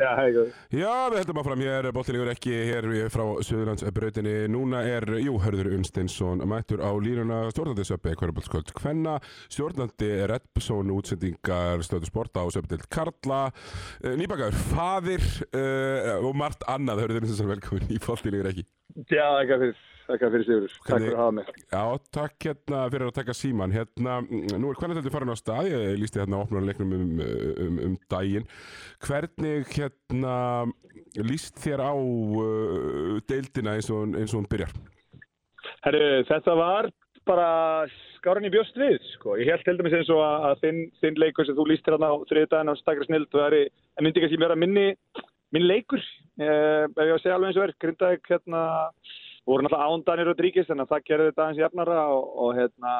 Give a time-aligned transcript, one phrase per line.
[0.00, 0.32] Já, hei,
[0.72, 4.32] Já, við heldum að fram hér, bóttilegur ekki hér frá Suðurlandsbrautinni.
[4.48, 9.18] Núna er, jú, Hörður Unsteinsson mættur á línuna stjórnandi söpbi Kvörubaldskvöld Kvenna,
[9.52, 17.04] stjórnandi Redbson útsendingar stöðu sporta á söpbild Karla, uh, nýbakaður Fadir uh, og margt annað.
[17.04, 18.64] Hörður Unsteinsson, velkomin í bóttilegur ekki.
[19.12, 19.84] Já, ekki fyrir,
[20.16, 20.76] ekki fyrir Sigur.
[20.86, 21.50] Takk fyrir að hafa mig.
[21.62, 21.82] Já,
[22.18, 23.74] takk hérna fyrir að taka síman.
[23.76, 27.12] Hérna, nú er hvernig þetta farin á stað, ég lísti hérna á opnunarleiknum um,
[27.66, 28.48] um, um daginn.
[29.06, 30.36] Hvernig hérna
[31.20, 34.72] líst þér á uh, deildina eins og, eins og hún byrjar?
[35.82, 36.90] Herru, þetta var
[37.26, 37.48] bara
[38.18, 39.36] skáran í bjóst við, sko.
[39.40, 42.10] Ég held til dæmis eins og að, að þinn, þinn leikur sem þú líst hérna
[42.10, 44.86] á þriðdæðin á stakra snild, það er, en myndi kannski vera minni,
[45.54, 46.02] minn leikur,
[46.38, 48.62] eh, ef ég á að segja alveg eins og er, Grindavík, hérna,
[49.48, 52.94] voru náttúrulega ándanir og dríkis, þannig að það gerði þetta aðeins jafnara og, og hérna,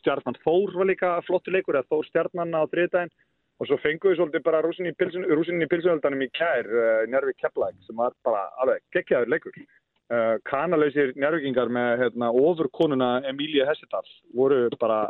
[0.00, 3.14] stjarnan Þór var líka flottur leikur, eða Þór stjarnan á þriðdæðin
[3.56, 7.36] og svo fenguðu svolítið bara rúsin í, pilsun, rúsin í pilsunöldanum í kær, uh, Njörvi
[7.38, 14.04] Keflæk, sem var bara alveg geggjaður leikur uh, kanalausir njárvíkingar með hérna, ofurkonuna Emília Hessedal
[14.36, 15.06] voru bara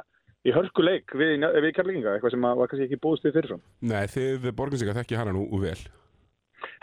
[0.47, 3.55] í hörku leik við, við kærleikinga, eitthvað sem að var kannski ekki búist við fyrir
[3.55, 3.61] svo.
[3.83, 5.79] Nei, þið borginsingar þekki hana nú vel.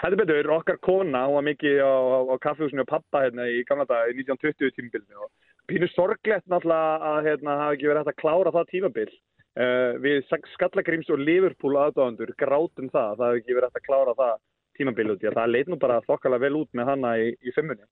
[0.01, 3.63] Þetta betur, okkar kona, hún var mikið á, á, á kaffehúsinu og pappa hérna í
[3.67, 5.31] gamla dag í 1920 tímabilinu og
[5.71, 9.11] pínu sorglegt náttúrulega að hérna, hafa ekki verið hægt að klára það tímabil.
[9.53, 10.23] Uh, við
[10.55, 14.39] Skallagrims og Liverpool aðdáðandur grátum það, það hafi ekki verið hægt að klára það
[14.79, 17.53] tímabil út í að það leit nú bara þokkala vel út með hana í, í
[17.53, 17.85] fimmunni.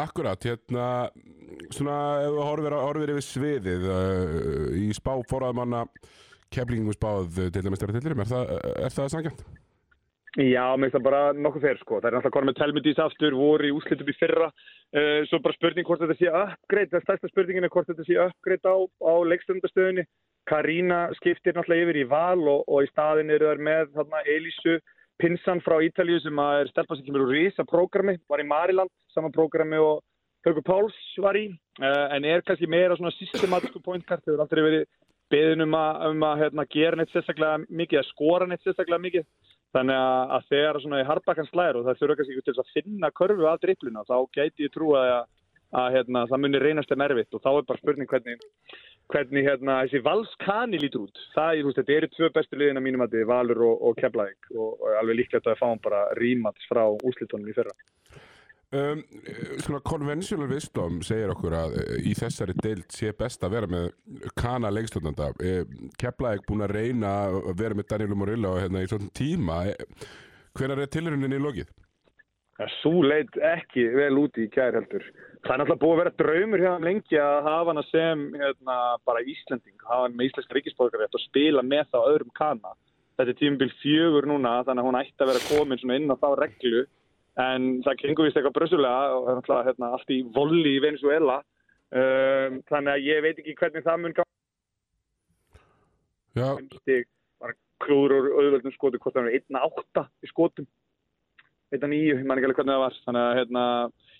[0.00, 0.88] Akkurat, hérna,
[1.72, 5.86] svona, ef við horfir, horfir yfir sviðið uh, í spá forraðmanna
[6.52, 8.54] keflingum spáð til dæmis þeirra tillirum, er það,
[8.98, 9.44] það sangjant?
[10.38, 11.96] Já, mér finnst það bara nokkuð fyrir sko.
[11.98, 14.46] Það er náttúrulega konum með telmundís aftur, voru í úslitum í fyrra.
[14.94, 16.92] Uh, svo bara spurning hvort þetta sé uppgreitt.
[16.92, 20.06] Það stærsta spurningin er hvort þetta sé uppgreitt á, á leikstöndastöðunni.
[20.46, 24.78] Karína skiptir náttúrulega yfir í val og, og í staðin eru þær með þarna Elísu
[25.20, 29.34] Pinsan frá Ítalíu sem er stelpa sem kemur úr Rísa prógrami, var í Mariland, saman
[29.34, 30.00] prógrami og
[30.46, 31.50] Haugur Páls var í.
[31.82, 34.86] Uh, en er kannski meira svona systematísku pointkart, hefur aldrei verið
[35.30, 39.26] beðin um að, um að hérna, gera neitt sérstaklega mikið, að skora neitt sérstaklega mikið.
[39.76, 42.72] Þannig að, að þegar svona í harbakkan slæðir og það þurfa kannski ekki til að
[42.74, 45.28] finna körfu að dripluna, þá gæti ég trúa að,
[45.78, 48.48] að hérna, það muni reynast þeim erfitt og þá er bara spurning hvernig,
[49.14, 51.22] hvernig hérna, þessi valskani lítur út.
[51.36, 54.02] Það, ég, þú veist, þetta eru tvö bestu liðina mínum að þið, Valur og, og
[54.02, 57.76] Keflavík og, og alveg líklegt að það fáum bara rímats frá úslitunum í fyrra.
[58.70, 59.00] Um,
[59.58, 63.88] svona conventional wisdom segir okkur að uh, í þessari deild sé best að vera með
[64.38, 69.10] kana leikstofnanda uh, Keflavík búin að reyna að vera með Daniel Morilla hérna, í svona
[69.10, 69.56] tíma
[70.54, 71.72] hvenar er tilhöruninni í lokið?
[72.76, 75.02] Svo leit ekki vel úti í kær heldur.
[75.42, 78.78] Það er náttúrulega búið að vera draumur hérna lengi að hafa hana sem hérna,
[79.08, 82.74] bara Íslanding, hafa hana með íslenska ríkisborgarétt og spila með það á öðrum kana.
[83.18, 86.22] Þetta er tímabil fjögur núna þannig að hún ætti að vera komin svona inn á
[86.22, 86.86] þá reglu
[87.54, 91.40] en það gengur vist eitthvað brössulega og er náttúrulega hérna, allt í volli í Venezuela.
[91.90, 94.28] Um, þannig að ég veit ekki hvernig það mun ganga.
[96.38, 96.50] Já,
[97.80, 100.68] klúður og auðvöldum skotum, hvort það er 1-8 í skotum.
[101.74, 103.00] 1-9, ég man ekki alveg hvernig það var.
[103.06, 103.64] Þannig að hérna,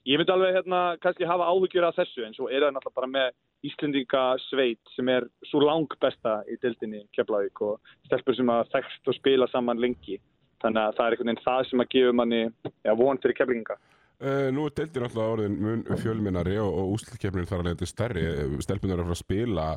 [0.09, 3.13] ég myndi alveg hérna, kannski hafa áhyggjur af þessu en svo er það náttúrulega bara
[3.15, 3.31] með
[3.69, 9.11] Íslendinga sveit sem er svo lang besta í dildinni Keflavík og stelpur sem að þekst
[9.11, 10.17] og spila saman lengi.
[10.61, 13.77] Þannig að það er einhvern veginn það sem að gefa manni ja, von fyrir Keflinga.
[14.21, 18.25] uh, nú er deildir alltaf orðin mun fjölminnari og, og úslutkefnin þar að leiða stærri.
[18.67, 19.69] Stelpunar er að fara að spila.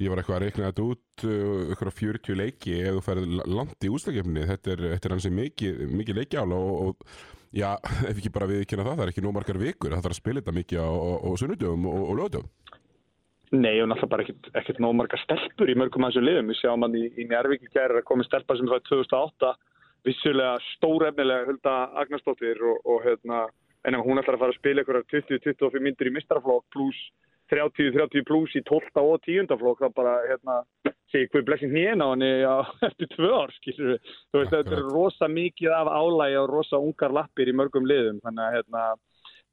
[0.00, 3.86] Ég var eitthvað að reikna þetta út uh, eitthvað 40 leiki ef þú færið langt
[3.86, 7.14] í úslutkefni þetta er, þetta er hansi mikið, mikið leikjál og, og
[7.52, 7.68] já,
[8.08, 10.22] ef ekki bara við kynna það það er ekki nóg margar vikur, það þarf að
[10.22, 10.90] spila þetta mikið á,
[11.42, 12.50] sunnudöfum og, og lögdöfum
[13.52, 16.48] Nei, og náttúrulega bara ekkert, ekkert nóg marga stelpur í mörgum af þessu liðum.
[16.48, 19.50] Við sjáum hann í, í Njárvík í gæri að komi stelpa sem það er 2008,
[20.06, 23.44] vissulega stórefnilega Hulda Agnarsdóttir og, og hérna,
[23.86, 27.00] en hún ætlar að fara að spila ykkur 20-25 myndir í mistraflokk pluss
[27.52, 28.90] 30-30 pluss í 12.
[29.02, 29.50] og 10.
[29.60, 30.58] flokk, þá bara, hérna,
[31.12, 32.30] sé hver blessing hnén á henni
[32.88, 34.12] eftir tvö ár, skilur við.
[34.32, 38.22] Þú veist, þetta er rosa mikið af álægi og rosa ungar lappir í mörgum liðum,
[38.24, 38.86] þannig að, hérna,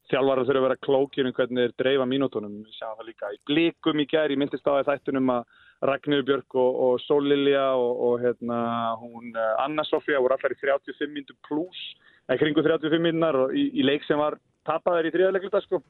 [0.09, 2.59] þjálfara þurfa að vera klókir um hvernig þeir dreifa mínútonum.
[2.65, 5.57] Við sjáum það líka í blikum í gær, ég myndist á að þættunum að
[5.89, 8.59] Ragnir Björk og, og Sól Lilja og, og hérna,
[8.99, 11.83] hún uh, Anna Sofía voru allar í 35 minnum pluss,
[12.27, 15.81] eða kringu 35 minnar í, í leik sem var tapaður í þriðarleikluta sko.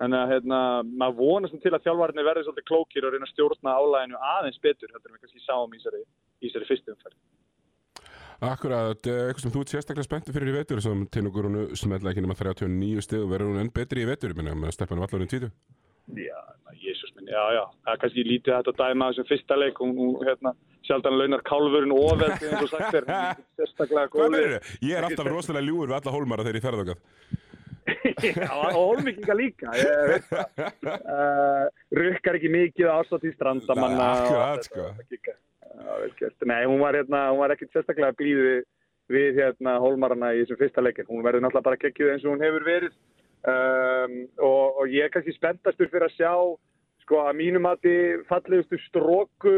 [0.00, 0.58] Þannig að hérna,
[0.98, 4.90] maður vonast til að þjálfarnir verði svolítið klókir og reyna að stjórna álæginu aðeins betur,
[4.90, 6.02] þetta er við kannski sáum í þessari,
[6.42, 7.18] í þessari fyrstum umferð.
[8.42, 12.24] Akkurat, eitthvað sem þú ert sérstaklega spenntur fyrir í vetur sem Tinugur hún smetla ekki
[12.24, 15.52] nema 39 steg og verður hún enn betri í minna með Stefán Vallurinn títu
[16.10, 16.38] Já,
[16.82, 17.62] jésús minn, já, já.
[17.84, 19.78] Það er kannski lítið hægt að dæma þessum fyrsta leik.
[19.78, 20.52] Hún, hún hérna,
[20.86, 24.58] sjaldan launar kálfurinn ofeld eins og sagt þið?
[24.82, 27.00] Ég er alltaf rosalega ljúur við alla hólmara þegar ég ferð okkar.
[28.22, 30.44] Já, og hólmíkinga líka, ég veit það.
[30.82, 31.64] Uh,
[32.02, 34.10] rukkar ekki mikið ástætt í strandamanna.
[34.10, 35.38] Og akkurat, sko.
[36.48, 38.58] Nei, hún var, hérna, hún var ekkert sérstaklega blíð við,
[39.12, 41.08] við hérna, hólmarana í þessum fyrsta leikin.
[41.10, 42.98] Hún verður náttúrulega bara geggjuð eins og hún hefur verið.
[43.42, 46.34] Um, og, og ég er kannski spenntastur fyrir að sjá
[47.02, 49.52] sko að mínum að þið fallegustu stróku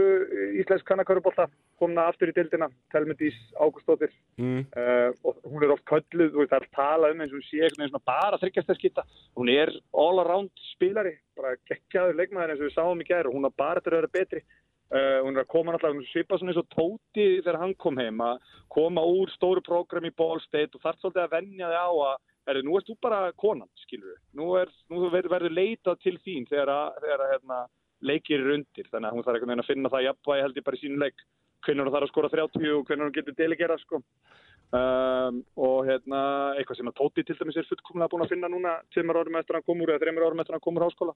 [0.63, 1.45] íslensk kannakörubólta
[1.79, 4.65] komna aftur í dildina, Telmundís Ágústóttir Mm.
[4.75, 7.69] uh, og hún er oft kölluð og það er talað um eins og hún sé
[7.71, 9.05] svona bara þryggjast að skita
[9.39, 13.37] hún er all around spilari bara geggjaður leikmaður eins og við sáum í gær og
[13.37, 14.43] hún har bara til að vera betri
[14.93, 17.99] uh, hún er að koma náttúrulega, hún svipa svona eins og Tóti þegar hann kom
[18.03, 21.81] heim að koma úr stóru prógram í Ball State og þarf svolítið að venja þig
[21.81, 22.17] á að
[22.51, 26.19] er, nú ert þú bara konan, skilur við nú, er, nú verður, verður leitað til
[26.25, 27.65] þín þegar, að, hérna,
[28.05, 28.89] leikir er undir.
[28.91, 31.01] Þannig að hún þarf einhvern veginn að finna það jafnvægi held ég bara í sínu
[31.01, 31.27] leik.
[31.65, 34.03] Hvernig hún þarf að skora 30 og hvernig hún getur delegera sko.
[34.75, 36.21] um, og hérna
[36.59, 39.55] eitthvað sem að Tóti til dæmis er fullkomlega búin að finna núna tveimur árum eftir
[39.55, 41.15] að hann kom úr eða þreimur árum eftir að hann kom úr háskóla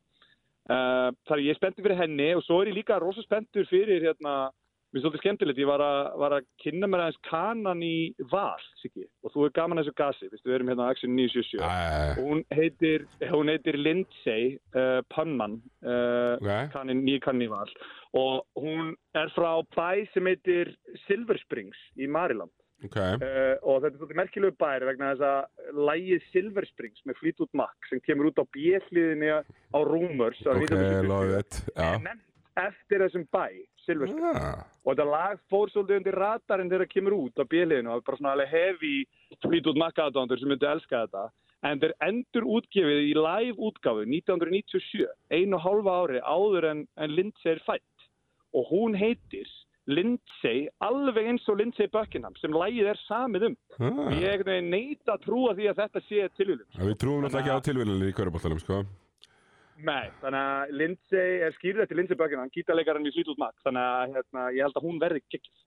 [0.73, 4.05] uh, þar er ég spenntur fyrir henni og svo er ég líka rosa spenntur fyrir
[4.05, 4.51] hérna,
[4.93, 7.97] mér er svolítið skemmtilegt ég var að, var að kynna mér aðeins kanan í
[8.33, 11.17] val, Siggi, og þú er gaman að þessu gasi, Vistu, við erum hérna á Action
[11.17, 11.73] 977 Æ,
[12.19, 16.73] og hún heitir, hún heitir Lindsay uh, Pannmann uh, ok.
[16.77, 17.75] kannin, nýja kannin í val.
[18.17, 20.73] Og hún er frá bæ sem heitir
[21.05, 22.53] Silver Springs í Mariland
[22.87, 22.95] Ok.
[22.95, 27.57] uh, og þetta er svolítið merkilegu bær vegna þess að lægið Silver Springs með Fleetwood
[27.59, 31.59] Mac sem kemur út á bjöfliðinni á Rumors árið Ok, 1974, love it.
[31.75, 33.45] Er eftir þessum bæ
[33.87, 37.45] Silver Springs Ah, og þetta lag fór svolítið undir radarinn þegar það kemur út á
[37.51, 38.95] bjöliðinu og bara svona hefi
[39.43, 41.27] Fleetwood Mac aðdándur sem myndi elska þetta
[41.69, 47.15] en þeir endur útgefið í live útgáfu 1997, einu og hálfa ári áður en, en
[47.15, 48.07] Lindsay er fætt
[48.55, 49.49] og hún heitir
[49.89, 53.55] Lindsay, alveg eins og Lindsay Buckingham sem lagið er samið um
[54.19, 54.45] ég ah.
[54.45, 58.11] veginn neita að trúa því að þetta sé tilvíðum Við trúum náttúrulega ekki á tilvíðanir
[58.11, 58.83] í köruboltanum, sko.
[59.79, 64.15] Nei, þannig að Lindsay er skýrð eftir Lindsay Buckingham, gítarleikarinn í Fleetwood Mac þannig að
[64.19, 65.65] hérna, ég held að hún verði geggjum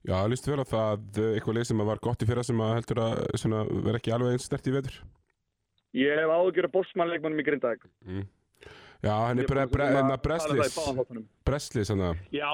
[0.00, 2.60] Já, lístu vel á það eh, eitthvað leið sem að var gott í fyrra sem
[2.64, 4.94] að heldur að vera ekki alveg eins stert í vetur.
[6.00, 8.24] Ég hef áhugjur að bossmannleikmannum í Grindavík Mm.
[9.00, 11.26] Já, Ég er bre, búin bre, að henni tala það í Breslis, báðum þáttunum.
[11.48, 12.48] Breslis, hann að, Já,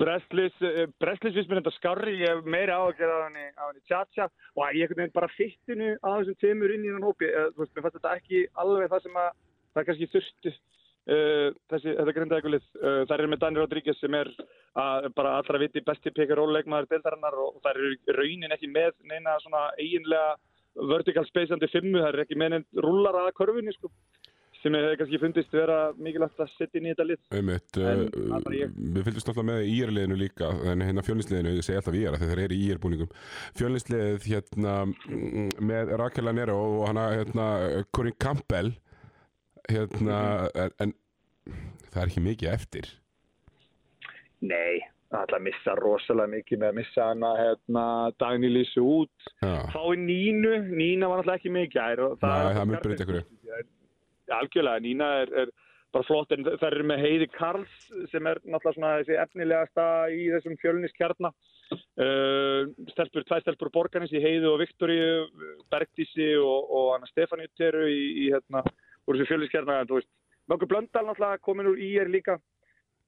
[0.00, 3.84] Breslis, uh, Breslis finnst mér þetta skarri, ég hef meiri áhugjur af henni, af henni
[3.90, 4.30] tjatja.
[4.56, 7.86] Og ég veginn bara fittinu á þessum tveimur inn í hann hópi, þú veist, mér
[7.86, 9.30] fannst þetta ekki alveg það sem að
[9.74, 10.52] það kannski þurfti
[11.10, 14.30] uh, þessi, þetta grindaðegulið, uh, það er með Dani Rodríguez sem er
[14.80, 19.68] að, bara allra viti besti pekaróleikmaður deildarinnar og það er raunin ekki með neina svona
[19.78, 20.36] eiginlega
[20.90, 23.90] vertical spaceandi fimmu, það er ekki með neinn rúlar að körfunni, sko
[24.62, 27.20] sem hefur kannski fundist vera mikilvægt að setja inn í þetta lið.
[27.38, 28.74] Einmitt, En uh, það er ég.
[28.96, 32.44] við fylgdust alltaf með íjarliðinu líka en hérna fjölnisliðinu, ég segi alltaf íjar þegar þeir
[32.44, 33.10] eru í íjarbúningum
[33.60, 37.48] fjölnisliðið hérna mm, með Rakel Lanero og hana hérna
[37.90, 38.72] Corinne Campbell
[39.70, 40.20] hérna
[40.50, 40.60] Mhm.
[40.64, 40.94] en, en
[41.92, 42.86] það er ekki mikið eftir
[44.40, 44.80] Nei,
[45.12, 47.82] það ætla að missa rosalega mikið með að missa hana hérna,
[48.22, 49.26] Dagný Lísu út.
[49.42, 52.00] Já, Þá er Nínu, Nína var náttúrulega ekki mikið gær.
[52.06, 53.24] og Nei, er það mun breyta einhverju.
[53.50, 53.58] Já,
[54.36, 55.52] algjörlega, Nína er, er
[55.94, 60.28] bara flott en það eru með Heiði Karls sem er náttúrulega svona þessi efnilegasta í
[60.34, 61.32] þessum fjölniskjarna.
[61.70, 65.26] Uh, stelpur, tvær stelpur borgarins í Heiðu og Viktoríu,
[65.70, 68.62] Bergdísi og, og Anna Stefáníu teru í, í hérna,
[69.06, 70.10] úr þessu fjölniskjarna, en þú veist,
[70.50, 72.40] Möggur Blöndal náttúrulega komin úr IR líka.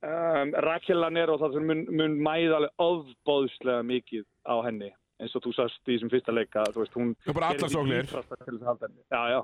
[0.03, 4.89] Um, Rakel Lanero það sem mun, mun mæða alveg ofbóðslega mikið á henni
[5.23, 7.77] eins og þú sast í þessum fyrsta leika þú veist, hún Já, bara allar gerði
[7.77, 8.01] sóknir.
[8.01, 9.05] sitt ýtrasta til þess að halda henni.
[9.15, 9.41] Já, já.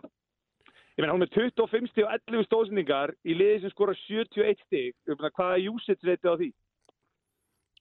[0.98, 4.64] Ég meina, hún er með 25 stíg og 11 stóðsendingar í liði sem skora 71
[4.64, 4.96] stíg.
[5.06, 6.48] Hvað er usage reytið á því?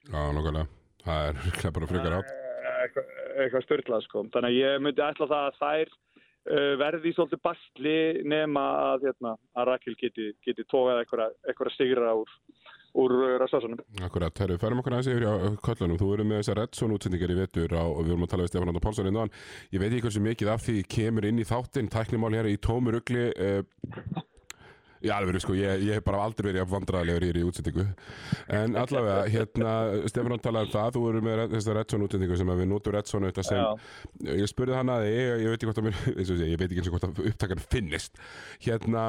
[0.07, 0.67] Já, nokkulega
[1.01, 2.35] Það er örugglega bara frekar átt
[2.67, 3.09] Eh, Eitthvað,
[3.41, 4.23] eitthvað störtlað, sko.
[4.33, 7.97] Þannig að ég myndi ætla það að þær uh, verði svolítið bastli
[8.27, 12.33] nema að, hérna, að Rakel geti, geti tókað eitthvað, eitthvað sigra úr,
[12.97, 13.81] úr uh, rassásunum.
[14.05, 15.33] Akkurat, herru, færum okkur aðeins yfir á
[15.65, 15.99] köllunum.
[16.01, 18.53] Þú verður með þessar Redson útsendingar í vetur á, og við vorum að tala við
[18.53, 19.35] Stefán Andar Pálsson innan.
[19.73, 22.95] Ég veit ekki hversu mikið af því kemur inn í þáttinn, tæknimál hér í tómu
[22.95, 23.29] rugli.
[23.37, 24.25] Uh,
[25.05, 27.83] Já, alveg, sko, ég, ég hef bara aldrei verið að vandræðilegur hér í útsendingu.
[28.57, 29.73] En allavega, hérna,
[30.09, 32.95] Stefán Andar talaði um það, þú verður með þessar Redson útsendingu sem að við notum
[32.95, 33.85] Redson auðvitað sem,
[34.31, 36.61] ég spurði hann að ég, ég veit ekki hvort að mér, eins og sé, ég
[36.61, 38.21] veit ekki eins og hvort að upptakan finnist.
[38.65, 39.05] Hérna,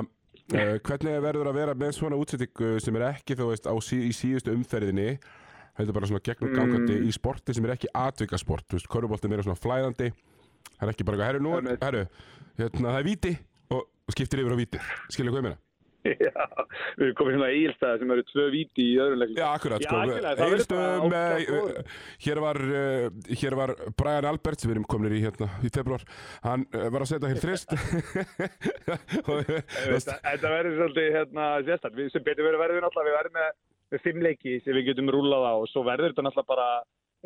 [0.54, 4.00] uh, hvernig verður að vera með svona útsendingu sem er ekki, þú veist, á, sí,
[4.08, 5.18] í síðustu umferðinni,
[5.78, 9.44] heldur bara svona gegnum gangandi í sporti sem er ekki atvikasport, þú veist, körubolti meira
[9.46, 10.10] svona flæðandi,
[10.74, 12.04] það er ekki bara, eitthvað, herru, nú, er- herru,
[12.58, 13.34] hérna, það er víti
[13.76, 14.80] og skiptir yfir á víti,
[15.12, 15.60] skilja hvað ég meina?
[16.08, 16.44] Já,
[16.98, 19.38] við erum komin hérna í Egilstæði sem eru tvö víti í öðrum leiknum.
[19.40, 20.02] Já, akkurat, sko.
[20.46, 21.94] Egilstöðum, ágætt eh, og-
[22.26, 26.04] hér var, uh, hér var Brian Alberts, við erum komin í hérna í februar,
[26.44, 27.74] hann uh, var að setja hér þrist.
[30.28, 31.98] Þetta, verður svolítið hérna, sérstætt.
[31.98, 33.50] Við sem betur verður verður náttúrulega, við verðum með,
[33.88, 36.68] með fimm leiki sem við getum rúlað á og svo verður þetta náttúrulega bara,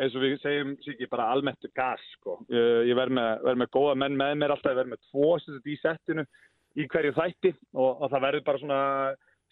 [0.00, 2.38] eins og við segjum sikki, bara almennt gas, sko.
[2.48, 5.34] Ég, ég verð með, verð með góða menn með mér alltaf, ég verð með tvo
[5.42, 6.26] sem þetta í settinu
[6.78, 8.80] í hverju þætti og, og það verður bara svona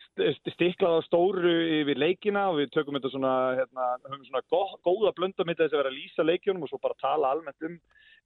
[0.01, 4.47] st- st- stiklað á stóru yfir leikina og við tökum þetta svona, hérna, höfum svona
[4.53, 7.69] gó, góða blönda með þess að vera að lýsa leikjunum og svo bara tala almennt
[7.69, 7.77] um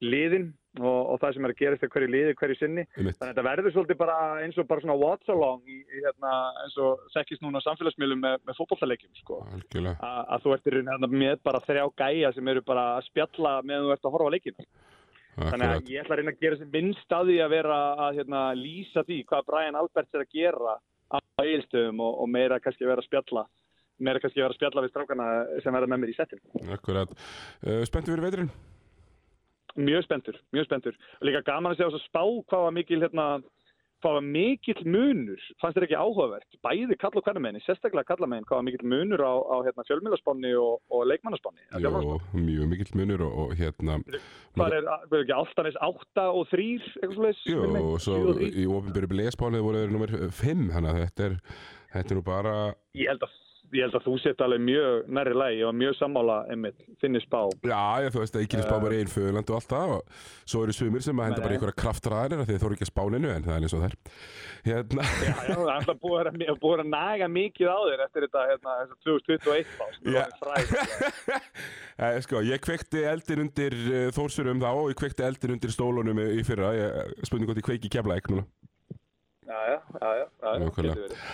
[0.02, 0.48] liðin
[0.82, 2.82] og, og það sem er að gerast hverju liði hverju sinni.
[3.14, 6.32] Þannig að þetta verður svolítið bara eins og bara svona watch along í, í hérna,
[6.64, 9.38] eins og sekkist núna samfélagsmiðlum með, með fótballtaleikjum sko.
[10.02, 13.06] A, að þú ert í rauninni hérna með bara þrjá gæja sem eru bara að
[13.06, 14.68] spjalla meðan þú ert að horfa leikinu.
[15.34, 18.20] Þannig að ég ætla að reyna að gera sem minnst að því að vera að
[18.20, 20.76] hérna, lýsa því hvað Brian Alberts er að gera
[21.10, 23.44] á eilstöðum og, og meira kannski að vera að spjalla
[24.02, 25.26] meira kannski að vera að spjalla við strákana
[25.62, 26.40] sem verða með mér í settin.
[26.74, 27.12] Akkurat.
[27.62, 28.54] Uh, spenntu fyrir veturinn?
[29.74, 30.98] Mjög spenntur, mjög spenntur.
[31.26, 33.26] Líka gaman að segja þess að spá hvað var mikil, hérna,
[34.04, 38.58] hvað var mikill munur, fannst þér ekki áhugavert, bæði kall og hvernig sérstaklega kallamegin, hvað
[38.60, 41.64] var mikill munur á, á hérna, fjölmiðlarspáni og, og leikmannaspáni.
[41.80, 43.96] Jó, mjög mikill munur og, og hérna,
[44.54, 46.66] Hvað er, er ekki, Altanis 8 og 3,
[47.00, 47.46] eitthvað svo leiðis?
[47.48, 51.38] Jú, og svo í ofinbyrju blesbálið voru þeir nummer 5, þannig að þetta er,
[51.96, 52.54] þetta er nú bara,
[53.00, 53.40] Ég held að,
[53.74, 57.40] ég held að þú sett alveg mjög nærri lægi og mjög sammála einmitt, þinni spá.
[57.66, 60.76] já, ég, þú veist, ekki spá bara einn föðurland og allt það og svo eru
[60.76, 63.56] sumir sem að henda bara einhverja kraftræðir því þeir þóru ekki að spáninu en það
[63.56, 63.96] er eins og þær.
[64.64, 68.26] Hérna, Já, já, það er alltaf búið að, búið að naga mikið á þér eftir
[68.26, 70.22] þetta, hérna, þessa 2021 spá, Já.
[70.24, 70.68] er fræð.
[71.94, 76.18] Eh, sko, ég kvekti eldin undir uh, þórsurum þá og ég kvekti eldin undir stólunum
[76.24, 78.42] í fyrra, ég, spurning hvort ég kveiki kefla ekki núna.
[79.44, 80.26] Já, já, já.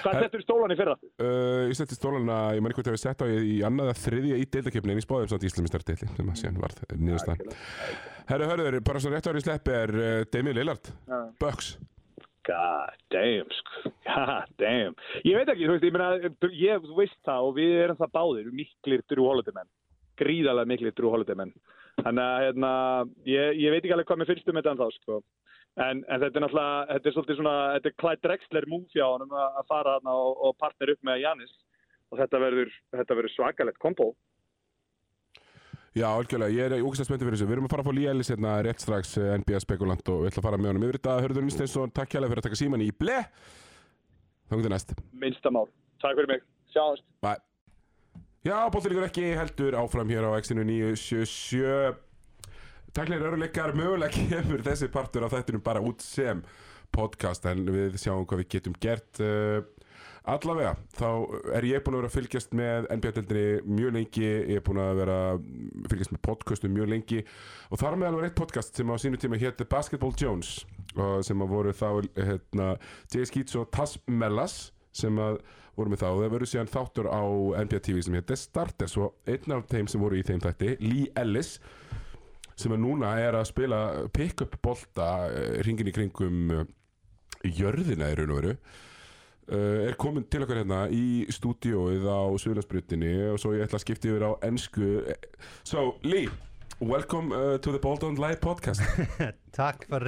[0.02, 0.96] Hvað settur stólan í fyrra?
[1.22, 4.40] Uh, ég setti stólana, ég mæri hvort ég hef sett á í, í annaða þriðja
[4.40, 7.44] í deildakefni en ég spáði um samt Íslamistardeili sem að síðan varð nýðustan.
[8.30, 11.20] Herru, hörður, bara svo rétt árið sleppi er uh, Demi Lillard, Já.
[11.42, 11.76] Bucks.
[12.50, 13.92] God damn, sko.
[14.08, 14.96] God damn.
[15.22, 18.48] Ég veit ekki, þú veist, ég meina, ég veist það og við erum það báðir,
[18.62, 19.70] miklir Drew Holiday menn.
[20.20, 21.52] Gríðarlega miklir Drew Holiday menn.
[22.00, 22.72] Þannig að, hérna,
[23.28, 25.20] ég, ég veit ekki alveg hvað mér finnst um þetta en þá, sko.
[25.78, 29.04] En, en þetta er náttúrulega, þetta er svolítið svona, þetta er Clyde Drexler múf hjá
[29.06, 31.54] honum að að fara þarna og, og partner upp með Janis.
[32.10, 34.08] Og þetta verður, þetta verður svakalegt kombo.
[35.94, 37.46] Já, algjörlega, ég er ógæslega spenntið fyrir þessu.
[37.50, 40.20] Við erum að fara að fá Lee Ellis hérna rétt strax eh, NBA spekulant og
[40.22, 41.14] við ætlum að fara með honum yfir þetta.
[41.24, 43.16] Hörður Nýsteinsson, takk hérlega fyrir að taka síman í ble.
[44.50, 44.92] Þannig til næst.
[45.22, 45.66] Minnsta mál.
[46.02, 46.44] Takk fyrir mig.
[46.74, 47.06] Sjáumst.
[47.22, 47.42] Bye.
[48.46, 52.09] Já, bóttilíkur ekki heldur áfram hér á X-inu 977.
[52.90, 56.40] Takklega öruleikar, mögulega kemur þessi partur af þættinum bara út sem
[56.90, 59.20] podcast en við sjáum hvað við getum gert.
[59.22, 59.60] Uh,
[60.30, 61.06] allavega, þá
[61.54, 64.98] er ég búin að vera að fylgjast með NBA-deldinni mjög lengi, ég er búin að
[64.98, 65.46] vera að
[65.92, 67.22] fylgjast með podcastum mjög lengi
[67.70, 70.52] og þar meðal var eitt podcast sem á sínu tíma hétt Basketball Jones
[70.96, 72.68] og sem að voru þá hérna,
[73.14, 74.58] Jay Skeets og Taz Mellas
[74.90, 75.38] sem að
[75.78, 77.22] voru með þá og það verður síðan þáttur á
[77.62, 80.74] NBA TV sem hétt The Starters og einn af þeim sem voru í þeim þætti,
[80.82, 81.54] Lee Ellis
[82.60, 83.80] sem að núna er að spila
[84.14, 85.08] pick-up bolta
[85.64, 86.62] ringin í kringum uh,
[87.44, 88.54] jörðina í raun og veru.
[89.50, 93.86] Uh, er komin til okkar hérna í stúdíóið á Suðlandsbrutinni og svo ég ætla að
[93.86, 94.92] skipta yfir á ennsku
[95.64, 96.28] So Lee,
[96.78, 98.84] welcome to the Bold on Live podcast.
[99.56, 100.06] Tack för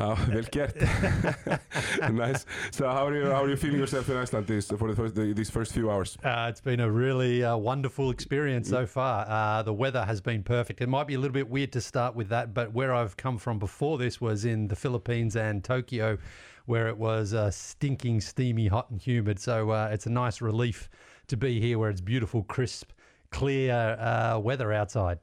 [0.30, 0.76] vel gert
[2.12, 4.96] Nice So how are you, how are you feeling yourself in Iceland these, for the
[4.96, 6.16] first, these first few hours?
[6.24, 9.26] Uh, it's been a really uh, wonderful experience so far.
[9.28, 10.80] Uh, the weather has been perfect.
[10.80, 13.38] It might be a little bit weird to start with that, but where I've come
[13.38, 16.18] from before this was in the Philippines and Tokyo,
[16.66, 19.38] where it was uh, stinking, steamy, hot, and humid.
[19.38, 20.88] So uh, it's a nice relief
[21.28, 22.90] to be here where it's beautiful, crisp,
[23.30, 25.18] clear uh, weather outside.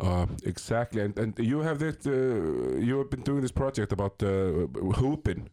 [0.00, 4.22] Uh, exactly, and, and you have this, uh, you have been doing this project about
[4.22, 5.48] uh, hooping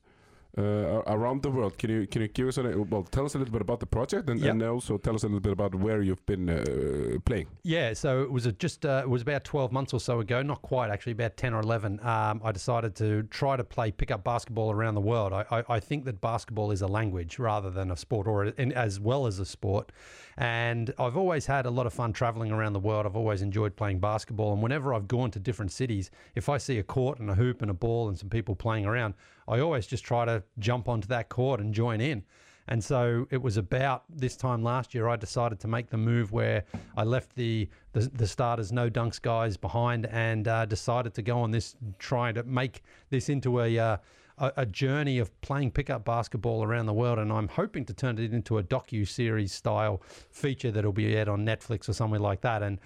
[0.57, 1.77] uh, around the world.
[1.77, 3.03] Can you can you give us a well?
[3.03, 5.39] Tell us a little bit about the project, and, and also tell us a little
[5.39, 7.47] bit about where you've been uh, playing.
[7.63, 10.61] Yeah, so it was just uh, it was about twelve months or so ago, not
[10.61, 11.99] quite actually, about ten or eleven.
[12.05, 15.33] Um, I decided to try to play pick up basketball around the world.
[15.33, 18.71] I, I, I think that basketball is a language rather than a sport, or and
[18.73, 19.91] as well as a sport.
[20.37, 23.05] And I've always had a lot of fun traveling around the world.
[23.05, 26.77] I've always enjoyed playing basketball, and whenever I've gone to different cities, if I see
[26.77, 29.13] a court and a hoop and a ball and some people playing around,
[29.47, 32.23] I always just try to jump onto that court and join in.
[32.67, 36.31] And so it was about this time last year I decided to make the move
[36.31, 36.63] where
[36.97, 41.39] I left the the, the starters no dunks guys behind and uh, decided to go
[41.39, 43.97] on this trying to make this into a uh,
[44.37, 48.17] a, a journey of playing pickup basketball around the world, and I'm hoping to turn
[48.17, 50.01] it into a docu series style
[50.31, 52.63] feature that'll be aired on Netflix or somewhere like that.
[52.63, 52.79] And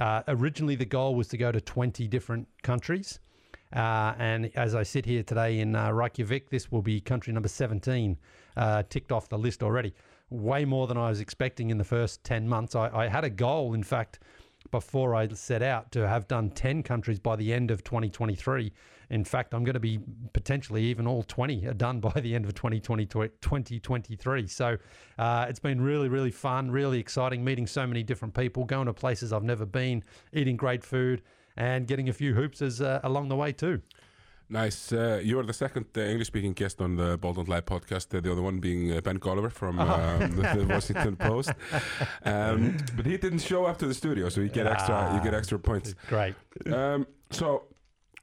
[0.00, 3.20] uh, originally, the goal was to go to 20 different countries.
[3.72, 7.48] Uh, and as I sit here today in uh, Reykjavik, this will be country number
[7.48, 8.16] 17
[8.56, 9.94] uh, ticked off the list already.
[10.30, 12.74] Way more than I was expecting in the first 10 months.
[12.74, 14.20] I, I had a goal, in fact,
[14.70, 18.72] before I set out to have done 10 countries by the end of 2023.
[19.10, 20.00] In fact, I'm going to be
[20.32, 24.46] potentially even all 20 are done by the end of 2020, 2023.
[24.46, 24.76] So
[25.18, 28.92] uh, it's been really, really fun, really exciting, meeting so many different people, going to
[28.92, 31.22] places I've never been, eating great food,
[31.56, 33.80] and getting a few hoops as, uh, along the way too.
[34.48, 34.92] Nice.
[34.92, 38.16] Uh, you are the second uh, English-speaking guest on the Ball Don't Lie podcast.
[38.16, 41.50] Uh, the other one being uh, Ben Golliver from um, the, the Washington Post.
[42.24, 45.12] Um, but he didn't show up to the studio, so you get extra.
[45.14, 45.94] You get extra points.
[46.08, 46.36] Great.
[46.72, 47.64] Um, so,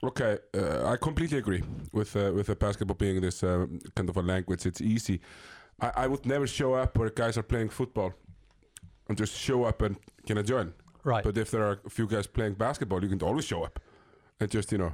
[0.03, 4.17] okay, uh, I completely agree with uh, with the basketball being this uh, kind of
[4.17, 4.65] a language.
[4.65, 5.19] It's easy.
[5.79, 8.13] I, I would never show up where guys are playing football
[9.09, 9.95] and just show up and
[10.27, 10.73] can I join?
[11.03, 11.23] Right.
[11.23, 13.79] But if there are a few guys playing basketball, you can always show up
[14.39, 14.91] and just you know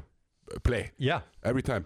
[0.64, 1.22] play Yeah.
[1.44, 1.86] every time,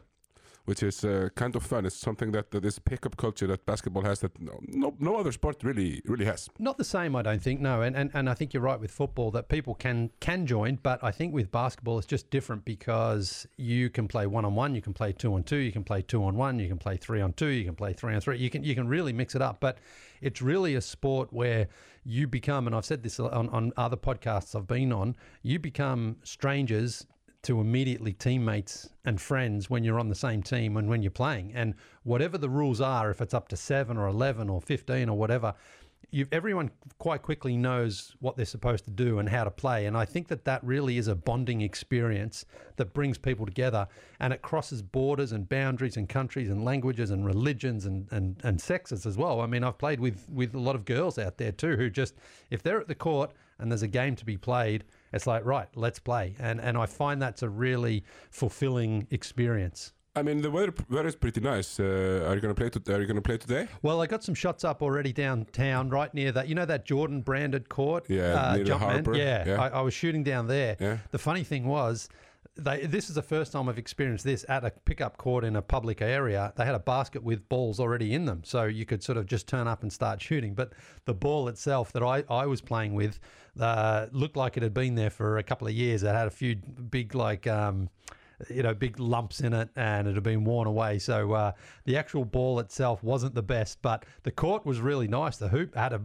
[0.65, 1.85] which is uh, kind of fun.
[1.85, 5.31] It's something that, that this pickup culture that basketball has that no, no no other
[5.31, 6.49] sport really really has.
[6.59, 7.59] Not the same, I don't think.
[7.59, 10.79] No, and, and and I think you're right with football that people can can join,
[10.81, 14.75] but I think with basketball it's just different because you can play one on one,
[14.75, 16.97] you can play two on two, you can play two on one, you can play
[16.97, 18.37] three on two, you can play three on three.
[18.37, 19.79] You can you can really mix it up, but
[20.21, 21.67] it's really a sport where
[22.05, 26.17] you become, and I've said this on, on other podcasts I've been on, you become
[26.23, 27.05] strangers
[27.43, 31.51] to immediately teammates and friends when you're on the same team and when you're playing.
[31.53, 35.17] And whatever the rules are, if it's up to seven or 11 or 15 or
[35.17, 35.53] whatever,
[36.31, 36.69] everyone
[36.99, 39.87] quite quickly knows what they're supposed to do and how to play.
[39.87, 42.45] And I think that that really is a bonding experience
[42.77, 43.87] that brings people together
[44.19, 48.61] and it crosses borders and boundaries and countries and languages and religions and, and, and
[48.61, 49.41] sexes as well.
[49.41, 52.15] I mean, I've played with, with a lot of girls out there too who just,
[52.51, 54.83] if they're at the court and there's a game to be played,
[55.13, 56.35] it's like, right, let's play.
[56.39, 59.93] And, and I find that's a really fulfilling experience.
[60.15, 61.79] I mean, the weather weather is pretty nice.
[61.79, 62.69] Uh, are you gonna play?
[62.69, 63.67] To, are you gonna play today?
[63.81, 66.47] Well, I got some shots up already downtown, right near that.
[66.47, 69.15] You know that Jordan branded court, Yeah, near the harbour.
[69.17, 69.61] Yeah, Yeah.
[69.61, 70.77] I, I was shooting down there.
[70.79, 70.97] Yeah.
[71.09, 72.09] The funny thing was,
[72.55, 75.61] they, this is the first time I've experienced this at a pickup court in a
[75.61, 76.53] public area.
[76.55, 79.47] They had a basket with balls already in them, so you could sort of just
[79.47, 80.53] turn up and start shooting.
[80.53, 80.73] But
[81.05, 83.19] the ball itself that I, I was playing with
[83.59, 86.03] uh, looked like it had been there for a couple of years.
[86.03, 87.47] It had a few big like.
[87.47, 87.89] Um,
[88.49, 90.99] you know, big lumps in it, and it had been worn away.
[90.99, 91.51] So uh,
[91.85, 95.37] the actual ball itself wasn't the best, but the court was really nice.
[95.37, 96.01] The hoop had a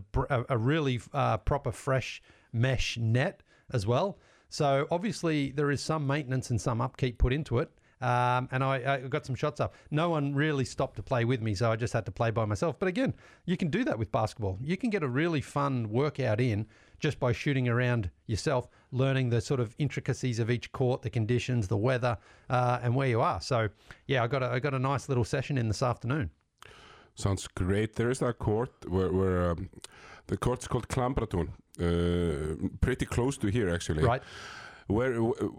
[0.49, 4.19] a, really uh, proper fresh mesh net as well.
[4.49, 7.71] So obviously there is some maintenance and some upkeep put into it.
[8.01, 9.75] Um, and I, I got some shots up.
[9.91, 12.45] No one really stopped to play with me, so I just had to play by
[12.45, 12.79] myself.
[12.79, 13.13] But again,
[13.45, 14.57] you can do that with basketball.
[14.63, 16.67] You can get a really fun workout in
[17.01, 21.67] just by shooting around yourself, learning the sort of intricacies of each court, the conditions,
[21.69, 22.17] the weather,
[22.51, 23.41] uh, and where you are.
[23.41, 23.69] So,
[24.07, 26.31] yeah, I got a, I got a nice little session in this afternoon.
[27.19, 27.97] Sounds great.
[27.97, 29.71] There is a court where, where um,
[30.29, 31.49] the court's called Klambratún,
[31.81, 34.05] uh, pretty close to here actually.
[34.05, 34.23] Right?
[34.89, 35.15] Where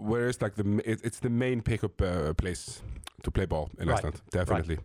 [0.09, 2.81] where is like the it, it's the main pickup uh, place
[3.23, 4.77] to play ball in Right, Iceland, definitely.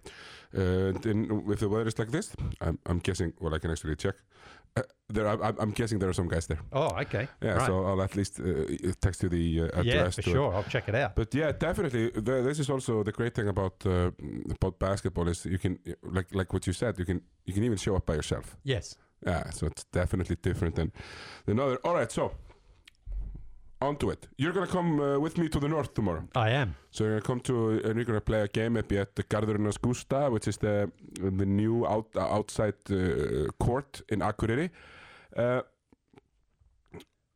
[0.56, 3.32] Uh, and if the weather is like this, I'm, I'm guessing.
[3.40, 4.14] Well, I can actually check.
[4.76, 6.58] Uh, there, I, I'm- guessing there are some guys there.
[6.72, 7.28] Oh, okay.
[7.42, 7.66] Yeah, right.
[7.66, 9.84] so I'll at least uh, text you the uh, address.
[9.86, 10.32] yeah, for to it.
[10.32, 10.54] sure.
[10.54, 11.14] I'll check it out.
[11.14, 12.10] But yeah, definitely.
[12.10, 14.10] The, this is also the great thing about uh,
[14.50, 16.98] about basketball is you can like like what you said.
[16.98, 18.56] You can you can even show up by yourself.
[18.64, 18.96] Yes.
[19.26, 20.92] Yeah, so it's definitely different than
[21.46, 21.78] than other.
[21.84, 22.32] All right, so
[23.80, 24.26] on to it.
[24.36, 26.24] You're gonna come uh, with me to the north tomorrow.
[26.34, 26.74] I am.
[26.90, 29.80] So you're gonna come to and you're gonna play a game maybe at the Garðurnas
[29.80, 34.70] Gusta, which is the the new out, outside uh, court in Akureyri.
[35.36, 35.62] Uh,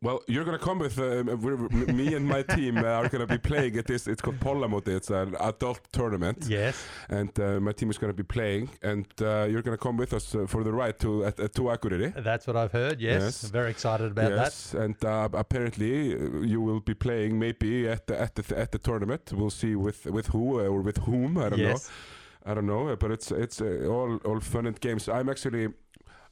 [0.00, 1.56] well, you're gonna come with uh, we're,
[1.92, 4.06] me and my team uh, are gonna be playing at this.
[4.06, 4.88] It's called Pollamóti.
[4.96, 6.76] It's an adult tournament, Yes.
[7.08, 8.70] and uh, my team is gonna be playing.
[8.82, 11.62] And uh, you're gonna come with us uh, for the ride to at, at to
[11.62, 12.12] Akureyri.
[12.22, 13.00] That's what I've heard.
[13.00, 13.22] Yes.
[13.22, 13.44] Yes.
[13.44, 14.36] I'm very excited about that.
[14.36, 16.10] yes, and uh, apparently
[16.46, 19.32] you will be playing maybe at the at the at the tournament.
[19.32, 21.38] We'll see with with who uh, or with whom.
[21.38, 21.88] I don't Yes.
[21.88, 22.50] know.
[22.52, 25.08] I don't know, but it's it's uh, all all fun and games.
[25.08, 25.66] I'm actually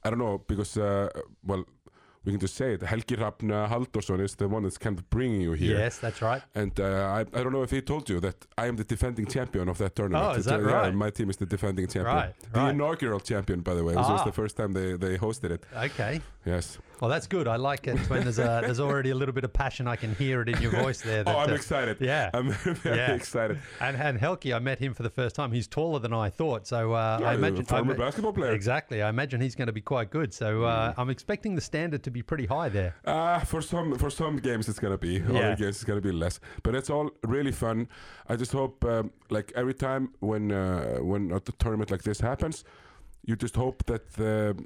[0.04, 1.08] I don't know because uh,
[1.44, 1.64] well
[2.26, 2.80] we can just say it.
[2.82, 5.78] Helgi Hrafn uh, Halldórsson is the one that's kind of bringing you here.
[5.78, 6.42] Yes, that's right.
[6.54, 9.26] And uh, I, I don't know if he told you that I am the defending
[9.26, 10.24] champion of that tournament.
[10.34, 10.86] Oh, is that uh, right?
[10.86, 12.16] Yeah, my team is the defending champion.
[12.16, 12.70] Right, The right.
[12.74, 13.94] inaugural champion, by the way.
[13.94, 14.24] This was Ah.
[14.24, 15.64] the first time they, they hosted it.
[15.76, 16.20] Okay.
[16.44, 16.78] Yes.
[17.00, 17.46] Well, that's good.
[17.48, 19.86] I like it when there's a there's already a little bit of passion.
[19.88, 21.24] I can hear it in your voice there.
[21.26, 21.96] Oh, I'm uh, excited.
[22.00, 22.30] yeah.
[22.32, 22.50] I'm
[22.86, 23.12] very Yeah.
[23.12, 23.58] excited.
[23.80, 25.50] And and Helgi, I met him for the first time.
[25.52, 26.66] He's taller than I thought.
[26.66, 28.52] So uh, Yeah, I imagine I former ma- basketball player.
[28.52, 29.02] Exactly.
[29.02, 30.32] I imagine he's going to be quite good.
[30.32, 32.94] So uh, I'm expecting the standard to be pretty high there.
[33.04, 35.14] Uh, for some for some games it's gonna be.
[35.14, 35.28] Yeah.
[35.28, 36.40] Other games it's gonna be less.
[36.62, 37.88] But it's all really fun.
[38.28, 42.64] I just hope um, like every time when uh, when a tournament like this happens,
[43.26, 44.56] you just hope that the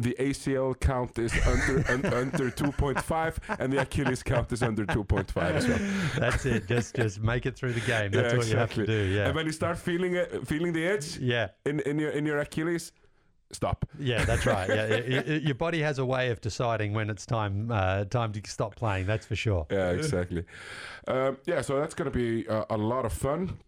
[0.00, 5.36] the ACL count is under un, under 2.5 and the Achilles count is under 2.5
[5.36, 5.78] as well.
[6.18, 6.66] That's it.
[6.66, 8.10] Just just make it through the game.
[8.10, 9.04] That's yeah, what you have to do.
[9.04, 9.26] Yeah.
[9.26, 11.48] And when you start feeling it, feeling the edge yeah.
[11.64, 12.92] in, in your in your Achilles,
[13.52, 13.84] stop.
[13.98, 14.68] Yeah, that's right.
[14.68, 18.74] Yeah, your body has a way of deciding when it's time uh, time to stop
[18.76, 19.06] playing.
[19.06, 19.66] That's for sure.
[19.70, 20.44] Yeah, exactly.
[21.08, 23.58] um, yeah, so that's going to be uh, a lot of fun.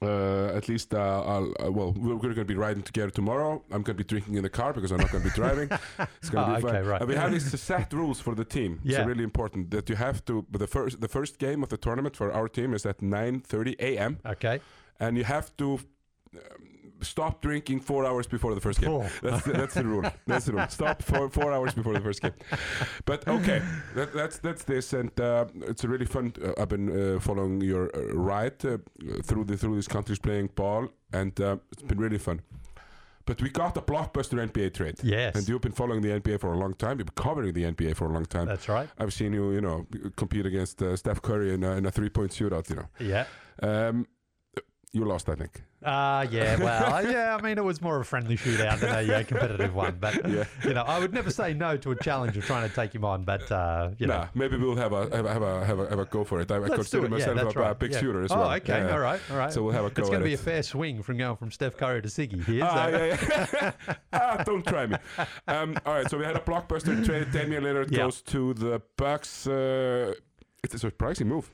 [0.00, 3.60] Uh, at least, uh, I'll, uh, well, we're going to be riding together tomorrow.
[3.72, 5.68] I'm going to be drinking in the car because I'm not going to be driving.
[6.20, 6.76] It's going to Oh, be fun.
[6.76, 7.00] okay, right.
[7.00, 8.80] And we have these set rules for the team.
[8.84, 8.98] Yeah.
[8.98, 10.46] So really important that you have to.
[10.50, 13.74] But the first, the first game of the tournament for our team is at 9:30
[13.80, 14.18] a.m.
[14.24, 14.60] Okay.
[15.00, 15.80] and you have to.
[17.02, 18.90] Stop drinking four hours before the first game.
[18.90, 19.08] Oh.
[19.22, 20.02] That's, the, that's the rule.
[20.26, 20.66] That's the rule.
[20.68, 22.34] Stop for four hours before the first game.
[23.06, 23.62] But okay,
[23.94, 26.34] that, that's that's this, and uh, it's a really fun.
[26.44, 28.76] Uh, I've been uh, following your uh, ride uh,
[29.24, 32.42] through the through these countries playing ball, and uh, it's been really fun.
[33.24, 34.96] But we got a blockbuster NBA trade.
[35.02, 35.36] Yes.
[35.36, 36.98] And you've been following the NBA for a long time.
[36.98, 38.46] You've been covering the NBA for a long time.
[38.46, 38.88] That's right.
[38.98, 42.32] I've seen you, you know, compete against uh, Steph Curry in a, in a three-point
[42.32, 42.68] shootout.
[42.70, 43.26] You know, Yeah.
[43.62, 44.06] um,
[44.92, 45.62] you lost, I think.
[45.84, 49.14] Uh, yeah, well, yeah, I mean, it was more of a friendly shootout than a
[49.14, 49.96] uh, competitive one.
[50.00, 50.44] But, Yeah.
[50.64, 53.04] you know, I would never say no to a challenge of trying to take him
[53.04, 53.24] on.
[53.24, 54.26] But, uh, you know.
[54.34, 56.50] Maybe we'll have a have a have a, have a, have a go for it.
[56.50, 57.10] I, Let's consider it.
[57.10, 57.78] Yeah, myself that's a, right.
[57.78, 58.00] big Yeah.
[58.00, 58.52] shooter as oh, well.
[58.54, 58.80] okay.
[58.80, 58.92] Yeah.
[58.92, 59.20] All right.
[59.30, 59.52] All right.
[59.52, 61.50] So we'll have a go It's going to be a fair swing from going from
[61.52, 62.64] Steph Curry to Siggy here.
[62.64, 63.16] Ah, so- yeah,
[63.86, 63.94] yeah.
[64.12, 64.96] ah, don't try me.
[65.46, 67.30] Um, all right, so we had a blockbuster trade.
[67.32, 67.98] Damian Lillard Yeah.
[67.98, 69.46] goes to the Bucks.
[69.46, 70.14] Uh,
[70.62, 71.50] it's a surprising move.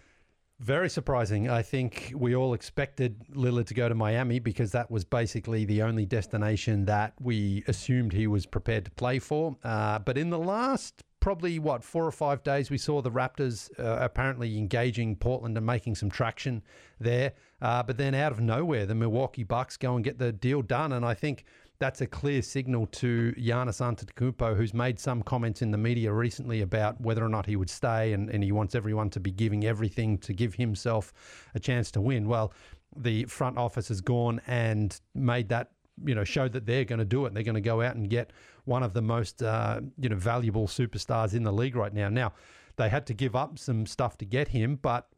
[0.59, 1.51] Very surprising.
[1.51, 5.83] I think we all expected Lillard to go to Miami because that was basically the
[5.83, 9.55] only destination that we assumed he was prepared to play for.
[9.63, 13.69] Uh, but in the last probably what four or five days, we saw the Raptors
[13.79, 16.63] uh, apparently engaging Portland and making some traction
[17.01, 17.33] there.
[17.61, 20.93] Uh, but then out of nowhere, the Milwaukee Bucks go and get the deal done,
[20.93, 21.45] and I think
[21.79, 26.63] that's a clear signal to Giannis Antetokounmpo, who's made some comments in the media recently
[26.63, 29.65] about whether or not he would stay, and, and he wants everyone to be giving
[29.65, 31.13] everything to give himself
[31.55, 32.29] a chance to win.
[32.29, 32.53] Well,
[32.97, 35.71] the front office has gone and made that
[36.05, 37.35] you know showed that they're going to do it.
[37.35, 38.33] They're going to go out and get
[38.65, 42.09] one of the most uh, you know valuable superstars in the league right now.
[42.09, 42.33] Now
[42.77, 45.09] they had to give up some stuff to get him, but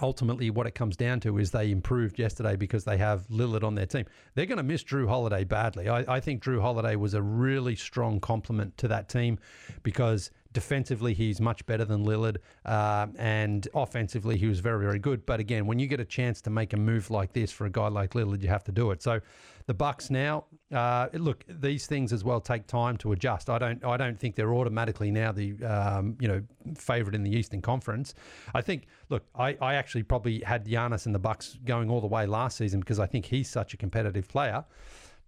[0.00, 3.74] ultimately what it comes down to is they improved yesterday because they have Lillard on
[3.74, 4.04] their team.
[4.34, 5.88] They're going to miss Jrue Holiday badly.
[5.88, 9.38] I, I think Jrue Holiday was a really strong complement to that team
[9.82, 15.26] because defensively he's much better than Lillard uh, and offensively he was very very good.
[15.26, 17.70] But again, when you get a chance to make a move like this for a
[17.70, 19.02] guy like Lillard, you have to do it.
[19.02, 19.20] So
[19.68, 23.50] the Bucks now uh, look these things as well take time to adjust.
[23.50, 26.42] I don't I don't think they're automatically now the um, you know
[26.74, 28.14] favorite in the Eastern Conference.
[28.54, 32.06] I think look I, I actually probably had Giannis and the Bucks going all the
[32.06, 34.64] way last season because I think he's such a competitive player.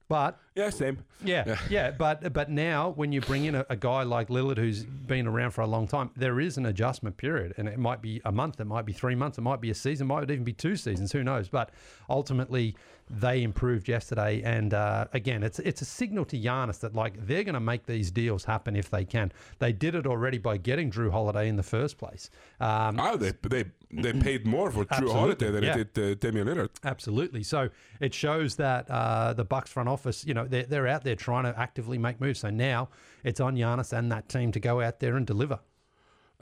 [0.09, 1.05] But Yeah, same.
[1.25, 4.85] yeah, yeah, but but now when you bring in a, a guy like Lillard who's
[4.85, 8.21] been around for a long time, there is an adjustment period, and it might be
[8.25, 10.43] a month, it might be three months, it might be a season, it might even
[10.43, 11.49] be two seasons, who knows?
[11.49, 11.71] But
[12.09, 12.75] ultimately,
[13.11, 17.43] they improved yesterday, and uh, again, it's it's a signal to Giannis that like they're
[17.43, 19.33] going to make these deals happen if they can.
[19.59, 22.31] They did it already by getting Jrue Holiday in the first place.
[22.61, 25.79] Um, Oh, they they they paid more for Jrue Holiday than yeah.
[25.79, 26.71] it did uh, Damian Lillard.
[26.85, 27.43] Absolutely.
[27.43, 27.71] So
[28.01, 31.45] it shows that uh, the Bucks front office, you know, they're, they're out there trying
[31.45, 32.41] to actively make moves.
[32.41, 32.91] So now
[33.25, 35.59] it's on Giannis and that team to go out there and deliver.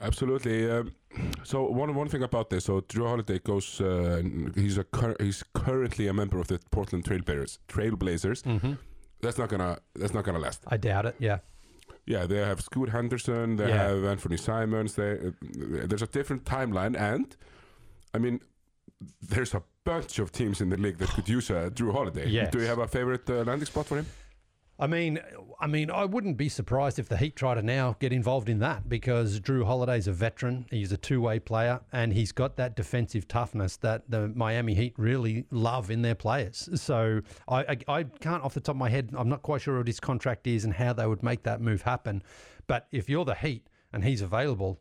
[0.01, 0.69] Absolutely.
[0.71, 0.91] Um,
[1.43, 3.81] so one one thing about this, so Jrue Holiday goes.
[3.81, 4.21] Uh,
[4.55, 7.57] he's a cur- he's currently a member of the Portland Trailblazers.
[7.67, 8.43] Trailblazers.
[8.43, 8.73] Mm-hmm.
[9.21, 10.63] That's not gonna that's not gonna last.
[10.67, 11.15] I doubt it.
[11.19, 11.39] Yeah.
[12.05, 13.55] Yeah, they have Scoot Henderson.
[13.57, 13.87] They Yeah.
[13.89, 14.95] have Anthony Simons.
[14.95, 15.31] They, uh,
[15.87, 17.35] there's a different timeline, and
[18.13, 18.39] I mean,
[19.21, 22.27] there's a bunch of teams in the league that could use a Jrue Holiday.
[22.27, 22.51] Yes.
[22.51, 24.05] Do you have a favorite uh, landing spot for him?
[24.79, 25.19] I mean,
[25.59, 28.59] I mean, I wouldn't be surprised if the Heat try to now get involved in
[28.59, 30.65] that because Jrue Holiday's a veteran.
[30.71, 35.45] He's a two-way player, and he's got that defensive toughness that the Miami Heat really
[35.51, 36.69] love in their players.
[36.75, 39.77] So I, I, I can't, off the top of my head, I'm not quite sure
[39.77, 42.23] what his contract is and how they would make that move happen.
[42.67, 44.79] But if you're the Heat and he's available,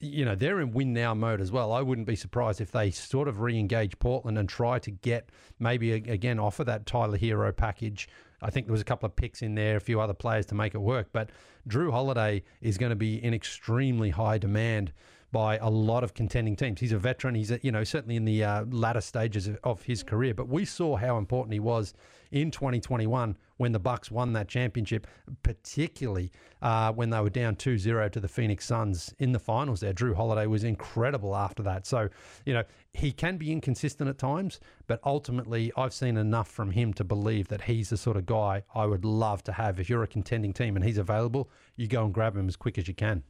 [0.00, 1.72] you know, they're in win now mode as well.
[1.72, 5.30] I wouldn't be surprised if they sort of re engage Portland and try to get
[5.58, 8.08] maybe again offer that Tyler Herro package.
[8.40, 10.54] I think there was a couple of picks in there, a few other players to
[10.54, 11.08] make it work.
[11.12, 11.30] But
[11.68, 14.92] Jrue Holiday is going to be in extremely high demand
[15.32, 16.80] by a lot of contending teams.
[16.80, 17.34] He's a veteran.
[17.34, 20.32] He's you know certainly in the uh, latter stages of, of his career.
[20.32, 21.92] But we saw how important he was
[22.30, 25.06] in 2021 when the Bucks won that championship,
[25.42, 29.80] particularly uh, when they were down 2-0 to the Phoenix Suns in the finals.
[29.80, 31.86] There, Jrue Holiday was incredible after that.
[31.86, 32.08] So
[32.46, 36.92] you know he can be inconsistent at times, but ultimately I've seen enough from him
[36.94, 39.78] to believe that he's the sort of guy I would love to have.
[39.78, 42.78] If you're a contending team and he's available, you go and grab him as quick
[42.78, 43.22] as you can.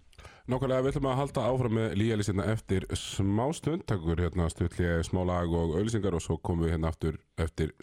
[0.49, 5.21] Nákvæmlega við ætlum að halda áfram með líjalísina eftir smá stund, takkur hérna stutlega smá
[5.29, 7.75] lag og auðlýsingar og svo komum við hérna aftur eftir.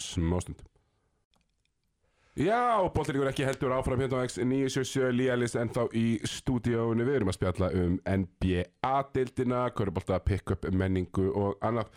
[2.35, 7.29] Já, bóttlíkur ekki heldur áfram hérna á X977 líjalís en þá í stúdíónu við erum
[7.31, 11.93] að spjalla um NBA-dildina, körubólta, pick-up, menningu og annað.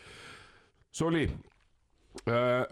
[0.94, 1.24] Soli,
[2.26, 2.64] Uh,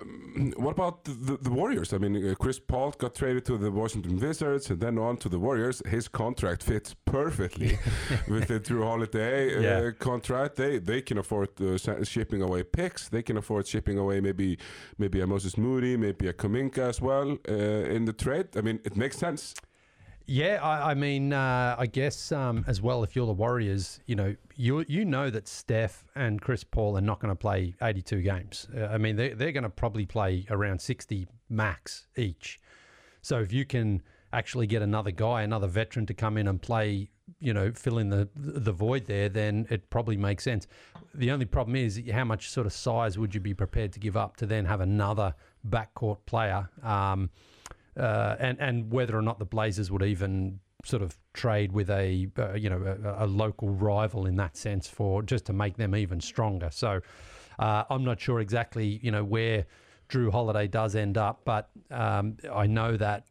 [0.56, 1.92] what about the, the, Warriors?
[1.92, 5.28] I mean, uh, Chris Paul got traded to the Washington Wizards and then on to
[5.28, 5.82] the Warriors.
[5.86, 7.78] His contract fits perfectly
[8.28, 9.90] with the Jrue Holiday uh, yeah.
[9.92, 10.56] contract.
[10.56, 13.08] They they can afford uh, shipping away picks.
[13.08, 14.58] They can afford shipping away maybe
[14.98, 18.48] maybe a Moses Moody, maybe a Kuminga as well uh, in the trade.
[18.56, 19.54] I mean, it makes sense.
[20.28, 24.16] Yeah, I, I mean, uh, I guess um, as well, if you're the Warriors, you
[24.16, 28.22] know, you you know that Steph and Chris Paul are not going to play 82
[28.22, 28.66] games.
[28.76, 32.58] Uh, I mean, they they're going to probably play around 60 max each.
[33.22, 37.08] So if you can actually get another guy, another veteran to come in and play,
[37.38, 40.66] you know, fill in the the void there, then it probably makes sense.
[41.14, 44.16] The only problem is how much sort of size would you be prepared to give
[44.16, 45.34] up to then have another
[45.68, 46.68] backcourt player?
[46.82, 47.30] Um,
[47.98, 52.28] uh, and and whether or not the Blazers would even sort of trade with a
[52.38, 55.94] uh, you know a, a, local rival in that sense for just to make them
[55.94, 56.68] even stronger.
[56.70, 57.00] So
[57.58, 59.66] uh, I'm not sure exactly you know where
[60.08, 63.24] Jrue Holiday does end up, but um, I know that.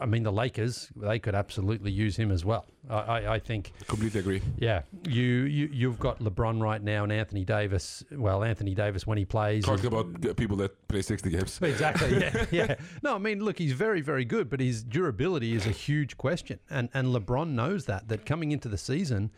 [0.00, 2.66] I mean, the Lakers they could absolutely use him as well.
[2.88, 4.42] I, I, think completely agree.
[4.58, 8.04] Yeah, you, you you've got LeBron right now and Anthony Davis.
[8.10, 9.64] Well, Anthony Davis when he plays.
[9.64, 11.58] Talking about people that play sixty games.
[11.70, 12.18] Exactly.
[12.18, 12.74] Yeah, yeah.
[13.02, 16.58] No, I mean, look, he's very, very good, but his durability is a huge question,
[16.68, 18.08] and and LeBron knows that.
[18.08, 19.30] That coming into the season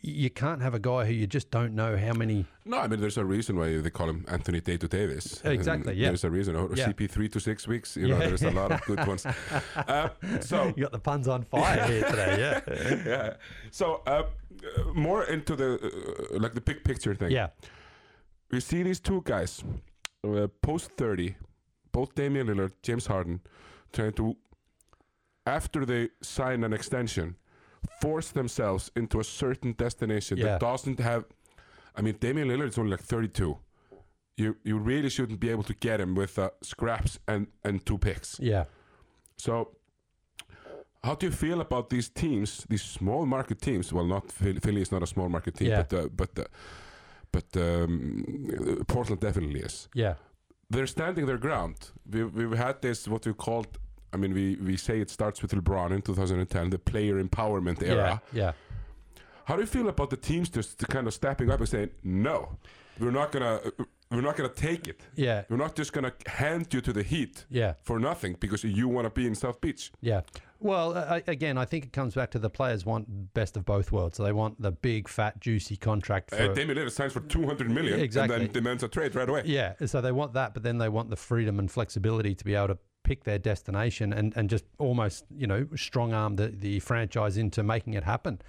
[0.00, 2.44] you can't have a guy who you just don't know how many.
[2.64, 5.40] No, I mean there's a reason why they call him Anthony Day to Davis.
[5.44, 5.94] Exactly.
[5.94, 6.08] Yeah.
[6.08, 6.56] There's a reason.
[6.56, 6.88] Or yeah.
[6.88, 7.96] CP three to six weeks.
[7.96, 8.26] You know, yeah.
[8.26, 9.26] there's a lot of good ones.
[9.76, 10.08] Uh,
[10.40, 12.36] so you got the puns on fire here today.
[12.38, 13.02] Yeah.
[13.06, 13.34] yeah.
[13.70, 14.24] So uh,
[14.94, 15.74] more into the
[16.34, 17.30] uh, like the big picture thing.
[17.30, 17.48] Yeah.
[18.50, 19.62] We see these two guys,
[20.24, 21.36] uh, post thirty,
[21.90, 23.40] both Damian Lillard, James Harden,
[23.92, 24.36] trying to
[25.46, 27.36] after they sign an extension
[28.00, 30.44] force themselves into a certain destination yeah.
[30.44, 31.24] that doesn't have.
[31.94, 33.58] I mean, Damian Lillard is only like 32.
[34.36, 37.98] You you really shouldn't be able to get him with uh, scraps and and two
[37.98, 38.40] picks.
[38.40, 38.64] Yeah.
[39.36, 39.76] So,
[41.04, 43.92] how do you feel about these teams, these small market teams?
[43.92, 45.82] Well, not Philly is not a small market team, yeah.
[45.82, 46.44] but uh, but uh,
[47.32, 49.88] but um, Portland definitely is.
[49.94, 50.14] Yeah.
[50.70, 51.90] They're standing their ground.
[52.10, 53.78] We've, we've had this what we called
[54.12, 58.20] I mean, we, we say it starts with LeBron in 2010, the player empowerment era.
[58.32, 58.52] Yeah, yeah.
[59.44, 62.56] How do you feel about the teams just kind of stepping up and saying, no,
[63.00, 63.60] we're not gonna,
[64.10, 65.00] we're not gonna take it.
[65.16, 65.44] Yeah.
[65.48, 67.44] We're not just gonna hand you to the Heat.
[67.48, 67.74] Yeah.
[67.82, 69.90] For nothing because you want to be in South Beach.
[70.00, 70.20] Yeah.
[70.60, 73.90] Well, uh, again, I think it comes back to the players want best of both
[73.90, 74.18] worlds.
[74.18, 76.32] So they want the big, fat, juicy contract.
[76.32, 78.36] Uh, for, uh, Damian Lillard signs for two hundred million, exactly.
[78.36, 79.42] and then demands a trade right away.
[79.44, 82.54] Yeah, so they want that, but then they want the freedom and flexibility to be
[82.54, 86.80] able to pick their destination and, and just almost, you know, strong arm the, the
[86.80, 88.40] franchise into making it happen.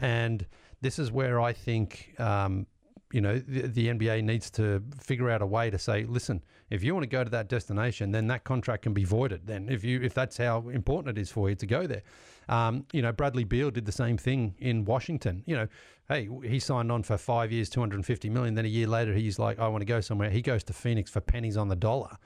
[0.00, 0.46] And
[0.80, 2.66] this is where I think, um,
[3.12, 6.84] you know, the, the, NBA needs to figure out a way to say, listen, if
[6.84, 9.46] you want to go to that destination, then that contract can be voided.
[9.46, 12.02] Then, if you if that's how important it is for you to go there,
[12.48, 15.42] um, you know, Bradley Beal did the same thing in Washington.
[15.46, 15.68] You know,
[16.08, 18.54] hey, he signed on for five years, two hundred and fifty million.
[18.54, 20.28] Then a year later, he's like, I want to go somewhere.
[20.28, 22.18] He goes to Phoenix for pennies on the dollar.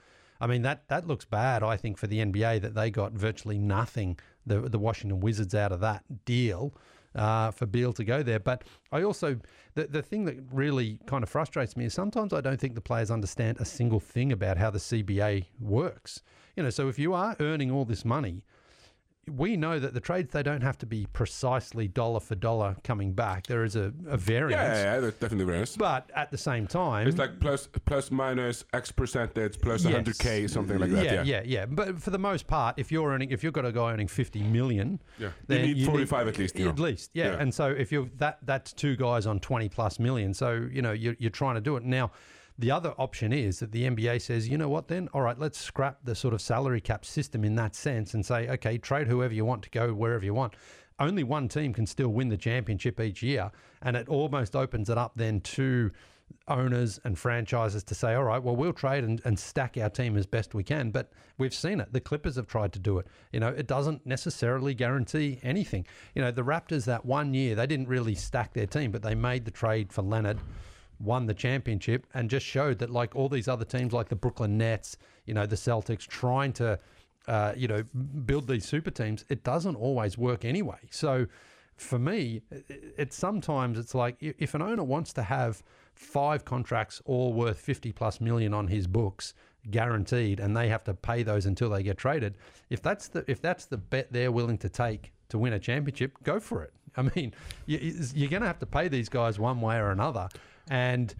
[0.43, 1.63] I mean that that looks bad.
[1.63, 4.19] I think for the NBA that they got virtually nothing.
[4.45, 6.73] The the Washington Wizards out of that deal.
[7.15, 8.39] uh, for Beal to go there.
[8.39, 9.39] But I also
[9.75, 12.81] the the thing that really kind of frustrates me is sometimes I don't think the
[12.81, 16.21] players understand a single thing about how the CBA works.
[16.55, 18.43] You know, so if you are earning all this money
[19.31, 23.13] we know that the trades they don't have to be precisely dollar for dollar coming
[23.13, 23.47] back.
[23.47, 24.59] There is a, a variance.
[24.61, 25.77] Yeah, yeah, yeah, there's definitely variance.
[25.77, 29.93] But at the same time, It's like plus plus minus X percentage plus Yes.
[29.93, 31.05] 100k something like that.
[31.05, 31.65] yeah, Yeah, yeah, yeah.
[31.65, 34.43] But for the most part, if you're earning, if you've got a guy earning fifty
[34.43, 35.29] million, Yeah.
[35.47, 37.31] You need 45 at least, you At least, yeah.
[37.31, 37.37] Yeah.
[37.39, 40.33] And so if you're that, that's two guys on twenty plus million.
[40.33, 42.11] So you know you're, you're trying to do it now.
[42.59, 45.57] The other option is that the NBA says, you know what, then all right, let's
[45.57, 49.33] scrap the sort of salary cap system in that sense and say, okay, trade whoever
[49.33, 50.53] you want to go wherever you want.
[50.99, 54.97] Only one team can still win the championship each year, and it almost opens it
[54.97, 55.91] up then to
[56.47, 60.17] owners and franchises to say, all right, well, we'll trade and, and stack our team
[60.17, 60.91] as best we can.
[60.91, 61.93] But we've seen it.
[61.93, 63.07] The Clippers have tried to do it.
[63.31, 65.85] You know, it doesn't necessarily guarantee anything.
[66.15, 69.15] You know, the Raptors that one year, they didn't really stack their team, but they
[69.15, 70.39] made the trade for Leonard,
[71.03, 74.57] won the championship, and just showed that, like all these other teams, like the Brooklyn
[74.57, 76.79] Nets, you know, the Celtics, trying to,
[77.27, 77.83] uh, you know,
[78.25, 80.79] build these super teams, it doesn't always work anyway.
[80.91, 81.27] So,
[81.75, 85.63] for me, it, it sometimes it's like if an owner wants to have
[85.95, 89.33] five contracts all worth 50 plus million on his books
[89.71, 92.35] guaranteed and they have to pay those until they get traded
[92.69, 96.11] if that's the if that's the bet they're willing to take to win a championship
[96.23, 97.33] go for it i mean
[97.65, 97.77] you,
[98.13, 100.27] you're going to have to pay these guys one way or another
[100.69, 101.15] and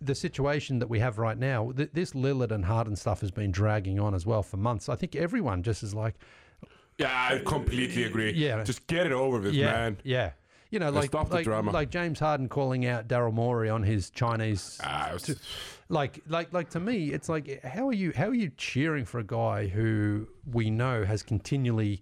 [0.00, 3.50] the situation that we have right now th- this Lillard and Harden stuff has been
[3.50, 6.14] dragging on as well for months i think everyone just is like
[6.98, 8.32] Yeah, I completely agree.
[8.32, 8.62] Yeah.
[8.64, 9.98] just get it over with, yeah, man.
[10.02, 10.30] Yeah.
[10.70, 11.70] You know, like stop the like, drama.
[11.70, 14.80] like James Harden calling out Daryl Morey on his Chinese.
[14.82, 15.38] Ah, was-
[15.90, 18.12] Like, like, like to me, it's like, how are you?
[18.16, 22.00] How are you cheering for a guy who we know has continually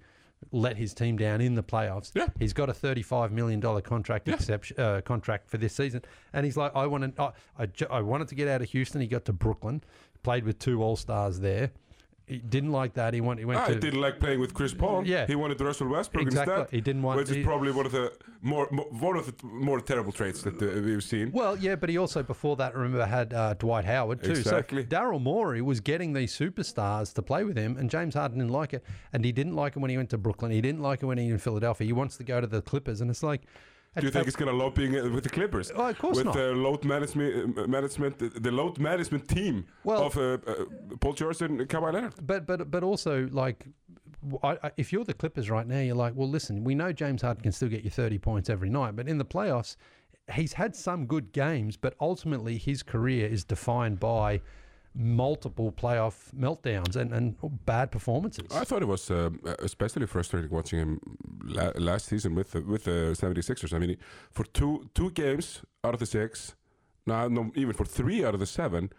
[0.52, 2.11] let his team down in the playoffs?
[2.14, 2.28] Yeah.
[2.38, 6.02] he's got a thirty-five million dollar contract exception uh, contract for this season,
[6.33, 9.00] and he's like, I wanted, I, I, I wanted to get out of Houston.
[9.00, 9.83] He got to Brooklyn,
[10.22, 11.70] played with two All Stars there.
[12.26, 13.12] He didn't like that.
[13.12, 13.38] He went.
[13.38, 13.78] He went I to.
[13.78, 15.06] didn't like playing with Chris Paul.
[15.06, 15.26] Yeah.
[15.26, 16.54] he wanted Russell Westbrook Exactly.
[16.54, 16.70] instead.
[16.74, 19.46] He didn't want- which is he- probably one of the more, more one of the
[19.46, 21.32] more terrible traits that uh, we've seen.
[21.32, 24.30] Well, yeah, but he also before that, remember, had uh, Dwight Howard too.
[24.30, 24.82] Exactly.
[24.84, 28.52] So Daryl Morey was getting these superstars to play with him, and James Harden didn't
[28.52, 28.82] like it,
[29.12, 30.50] and he didn't like it when he went to Brooklyn.
[30.50, 31.87] He didn't like it when he was in Philadelphia.
[31.87, 33.42] He wants to go to the Clippers, and it's like,
[33.96, 35.70] Do you think he's going to love being uh, with the Clippers?
[35.74, 36.35] Oh, of course with not.
[36.35, 40.64] the load management, uh, management, the load management team Well- of uh, uh,
[41.00, 42.14] Paul George and Kawhi Leonard.
[42.26, 43.66] but but but also like.
[44.42, 47.20] I, I, if you're the Clippers right now, you're like, well, listen, we know James
[47.20, 49.76] Harden can still get you 30 points every night, but in the playoffs,
[50.33, 54.40] he's had some good games, but ultimately his career is defined by
[54.94, 58.46] multiple playoff meltdowns and, and bad performances.
[58.54, 59.30] I thought it was uh,
[59.61, 61.00] especially frustrating watching him
[61.42, 63.72] la- last season with the, with the 76ers.
[63.74, 63.96] I mean,
[64.30, 66.54] for two two games out of the six,
[67.07, 68.90] no, no, even for three out of the seven,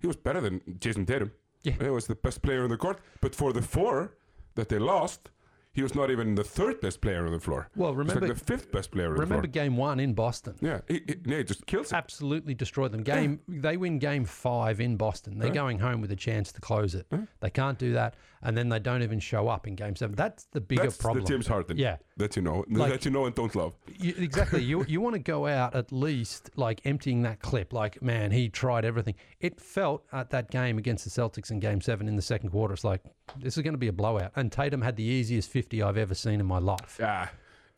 [0.00, 1.32] he was better than Jayson Tatum.
[1.62, 1.74] Yeah.
[1.80, 3.00] He was the best player on the court.
[3.20, 4.12] But for the four
[4.54, 5.30] that they lost,
[5.74, 7.68] he was not even the third best player on the floor.
[7.76, 9.64] Well, remember- like the fifth best player on Remember the floor.
[9.64, 10.54] game one in Boston?
[10.60, 11.94] Yeah, he, he, yeah, he just kills it.
[11.94, 13.02] Absolutely destroyed them.
[13.02, 15.38] Game they win game five in Boston.
[15.38, 17.06] They're going home with a chance to close it.
[17.40, 20.14] They can't do that, and then they don't even show up in game seven.
[20.16, 21.24] That's the bigger That's problem.
[21.24, 21.76] the James Harden.
[21.76, 21.96] Yeah.
[22.16, 23.74] that you know, Like- that you know and don't love.
[23.98, 24.62] You, exactly.
[24.62, 27.72] you you want to go out at least like emptying that clip.
[27.72, 29.14] Like man, he tried everything.
[29.40, 32.74] It felt at that game against the Celtics in Game Seven in the second quarter.
[32.74, 33.02] It's like
[33.40, 34.32] this is going to be a blowout.
[34.36, 36.96] And Tatum had the easiest fifty I've ever seen in my life.
[37.00, 37.28] Yeah,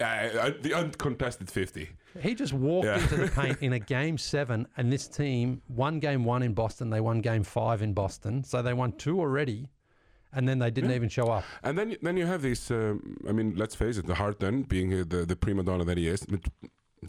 [0.00, 1.90] uh, the uncontested fifty.
[2.20, 2.98] He just walked Yeah.
[3.02, 6.90] into the paint in a game seven, and this team won game one in Boston.
[6.90, 9.68] They won game five in Boston, so they won two already,
[10.32, 11.44] and then they didn't even show up.
[11.62, 14.92] And then then you have this, Um, I mean, let's face it, the Harden being
[14.94, 16.26] uh, the the prima donna that he is.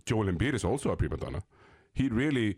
[0.06, 1.42] Joel Embiid is also a prima donna.
[1.94, 2.58] He really,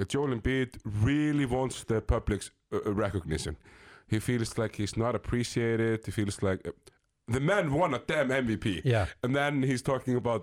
[0.00, 3.56] uh, Joel Embiid really wants the public's uh, uh, recognition.
[4.12, 6.04] He feels like he's not appreciated.
[6.06, 6.60] He feels like
[7.28, 8.82] the man won a damn MVP.
[8.84, 9.06] Yeah.
[9.22, 10.42] And then he's talking about.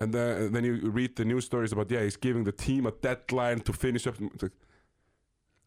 [0.00, 2.90] And then, then you read the news stories about yeah he's giving the team a
[2.90, 4.16] deadline to finish up.
[4.42, 4.50] Like,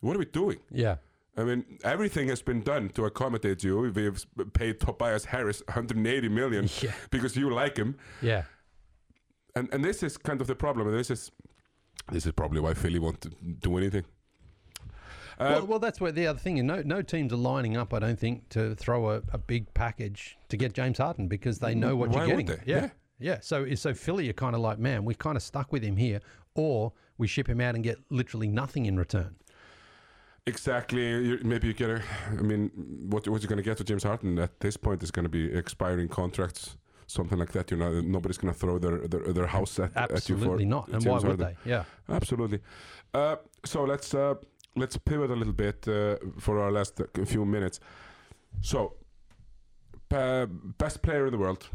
[0.02, 0.60] what are we doing?
[0.70, 0.96] Yeah,
[1.38, 3.80] I mean, everything has been done to accommodate you.
[3.80, 6.92] We've paid Tobias Harris 180 million Yeah.
[7.10, 8.44] because you like him, yeah.
[9.56, 10.88] and and this is kind of the problem.
[10.90, 11.32] And this is
[12.12, 13.26] this is probably why Philly won't
[13.62, 14.04] do anything.
[15.40, 16.58] Uh, well, well, that's where the other thing.
[16.58, 17.94] is No, no teams are lining up.
[17.94, 21.76] I don't think to throw a, a big package to get James Harden because they
[21.76, 22.64] know what Why you're would getting.
[22.66, 22.72] they?
[22.72, 22.82] Yeah.
[22.82, 22.90] Yeah.
[23.20, 25.98] yeah, So, so Philly are kind of like, man, we're kind of stuck with him
[25.98, 26.22] here,
[26.56, 29.36] or we ship him out and get literally nothing in return.
[30.46, 31.38] exactly.
[31.44, 32.02] Maybe you get a.
[32.30, 32.72] I mean,
[33.10, 35.30] what what you're going to get with James Harden at this point is going to
[35.30, 37.72] be expiring contracts something like that.
[37.72, 40.90] You know, nobody's gonna throw their their, their house at, at you for Absolutely not.
[40.90, 41.56] And why would Harden.
[41.64, 41.70] they?
[41.72, 41.84] Yeah.
[42.10, 42.60] Absolutely.
[43.14, 44.36] Uh, so let's uh,
[44.78, 47.80] let's pivot a little bit uh, for our last few minutes.
[48.62, 48.94] So,
[50.10, 51.68] best player in the world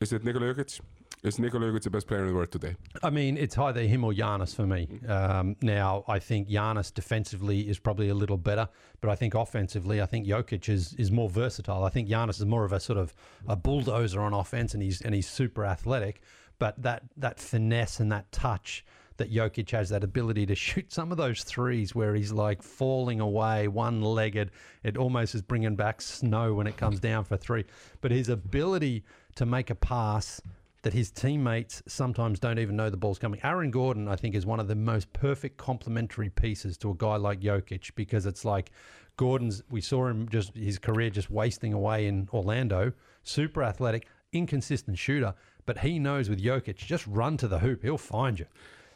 [0.00, 0.80] is it Nikola Jokic?
[1.22, 2.76] Is Nikola Jokic the best player in the world today?
[3.02, 5.00] I mean, it's either him or Giannis for me.
[5.08, 8.68] Um, now, I think Giannis defensively is probably a little better,
[9.00, 11.84] but I think offensively, I think Jokic is is more versatile.
[11.84, 13.14] I think Giannis is more of a sort of
[13.48, 16.20] a bulldozer on offense, and he's and he's super athletic.
[16.58, 18.84] But that that finesse and that touch
[19.16, 23.20] that Jokic has, that ability to shoot some of those threes where he's like falling
[23.20, 24.50] away, one legged.
[24.82, 27.64] It almost is bringing back snow when it comes down for three.
[28.00, 29.04] But his ability
[29.36, 30.40] to make a pass
[30.82, 33.40] that his teammates sometimes don't even know the ball's coming.
[33.42, 37.16] Aaron Gordon, I think, is one of the most perfect complementary pieces to a guy
[37.16, 38.70] like Jokic because it's like
[39.16, 42.92] Gordon's, we saw him just his career just wasting away in Orlando,
[43.24, 47.98] super athletic, inconsistent shooter, but he knows with Jokic, just run to the hoop, he'll
[47.98, 48.46] find you.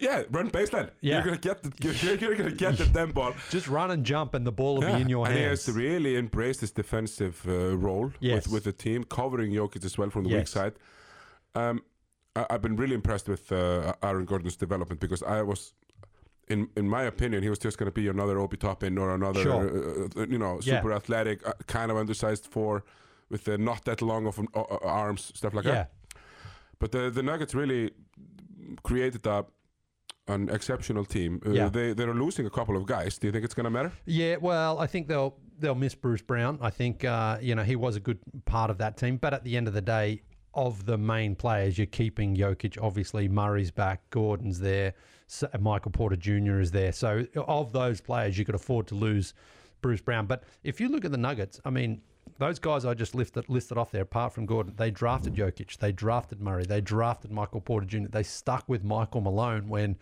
[0.01, 0.90] Yeah, run baseline.
[1.01, 1.14] Yeah.
[1.16, 3.34] You're gonna get the you're, you're gonna get the damn ball.
[3.51, 5.66] Just run and jump, and the ball will Yeah, be in your and he hands.
[5.66, 8.34] has really embraced his defensive uh, role Yes.
[8.46, 10.72] with, with the team, covering Jokic as well from the weak side.
[11.55, 11.82] Um,
[12.34, 15.74] I, I've been really impressed with uh, Aaron Gordon's development because I was,
[16.48, 19.42] in in my opinion, he was just going to be another Obi Toppin or another,
[19.42, 19.68] Sure.
[19.68, 20.76] uh, uh, you know, Yeah.
[20.80, 22.82] super athletic, uh, kind of undersized four
[23.28, 25.72] with uh, not that long of um, uh, uh, arms, stuff like yeah.
[25.74, 25.92] that.
[26.78, 27.90] But the the Nuggets really
[28.82, 29.44] created a
[30.35, 31.41] an exceptional team.
[31.45, 31.68] Uh, Yeah.
[31.68, 33.18] They they're losing a couple of guys.
[33.18, 33.93] Do you think it's going to matter?
[34.07, 36.59] Yeah, well, I think they'll they'll miss Bruce Brown.
[36.62, 39.45] I think uh, you know he was a good part of that team, but at
[39.45, 40.22] the end of the day,
[40.55, 42.78] of the main players, you're keeping Jokic.
[42.83, 44.95] Obviously, Murray's back, Gordon's there,
[45.61, 46.61] Michael Porter Jr.
[46.61, 46.93] is there.
[46.93, 49.35] So of those players, you could afford to lose
[49.83, 50.26] Bruce Brown.
[50.26, 52.03] But if you look at the Nuggets, I mean.
[52.39, 55.93] Those guys I just listed, listed off there, apart from Gordon, they drafted Jokic, they
[55.93, 58.09] drafted Murray, they drafted Michael Porter Jr.
[58.09, 59.97] They stuck with Michael Malone when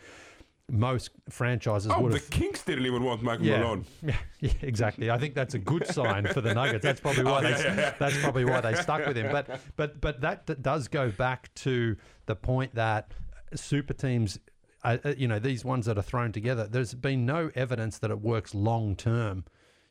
[0.70, 3.60] most franchises Oh, would the have Kings didn't even want Michael yeah.
[3.60, 3.86] Malone.
[4.02, 5.10] Yeah, yeah, exactly.
[5.10, 6.82] I think that's a good sign for the Nuggets.
[6.82, 9.32] That's probably why Oh, they yeah, that's probably why they stuck with him.
[9.32, 13.12] But but but that, that does go back to the point that
[13.54, 14.38] super teams,
[14.84, 16.66] uh, uh, you know, these ones that are thrown together.
[16.66, 19.44] There's been no evidence that it works long term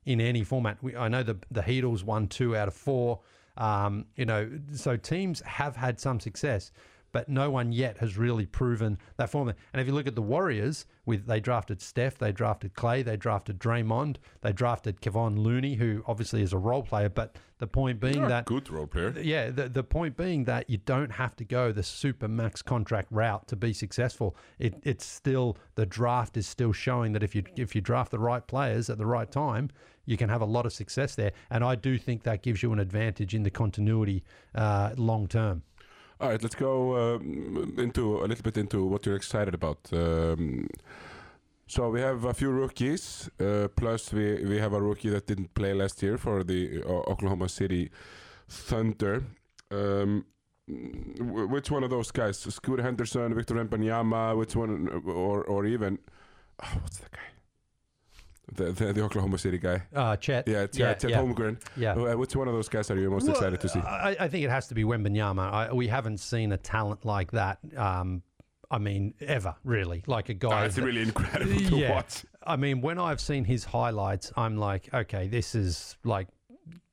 [0.07, 0.81] in any format.
[0.81, 3.19] We, I know the the Heatles won two out of four.
[3.57, 6.71] Um, you know, so teams have had some success,
[7.11, 9.55] but no one yet has really proven that format.
[9.73, 13.17] And if you look at the Warriors, with they drafted Steph, they drafted Clay, they
[13.17, 17.09] drafted Draymond, they drafted Kevon Looney, who obviously is a role player.
[17.09, 19.15] But the point being You're that good role player.
[19.19, 23.07] yeah, the, the point being that you don't have to go the super max contract
[23.11, 24.35] route to be successful.
[24.59, 28.19] It, it's still the draft is still showing that if you if you draft the
[28.19, 29.71] right players at the right time,
[30.07, 31.33] you can have a lot of success there.
[31.51, 34.23] And I do think that gives you an advantage in the continuity
[34.55, 35.61] uh, long term.
[36.19, 39.77] All right, let's go um, into a little bit into what you're excited about.
[39.93, 40.67] Um,
[41.67, 45.53] so we have a few rookies, uh, plus we we have a rookie that didn't
[45.53, 47.91] play last year for the uh, Oklahoma City
[48.47, 49.23] Thunder.
[49.69, 50.25] Um,
[50.67, 52.39] which one of those guys?
[52.39, 55.99] Scooter Henderson, Victor Wembanyama, which one, or or even
[56.63, 57.36] oh, what's the guy?
[58.55, 59.81] The, the the Oklahoma City guy.
[59.93, 60.47] Uh, Chet.
[60.47, 61.17] Yeah, Chet, yeah, Chet yeah.
[61.19, 61.61] Holmgren.
[61.75, 61.93] yeah.
[61.93, 63.79] Uh, which one of those guys are you most Well, excited to see?
[63.79, 65.51] I, I think it has to be Wembanyama.
[65.51, 67.59] I, we haven't seen a talent like that.
[67.75, 68.21] Um,
[68.71, 70.61] I mean, ever really, like a guy.
[70.61, 71.91] Oh, it's that- really incredible to Yeah.
[71.91, 72.25] watch.
[72.45, 76.27] I mean, when I've seen his highlights, I'm like, okay, this is like.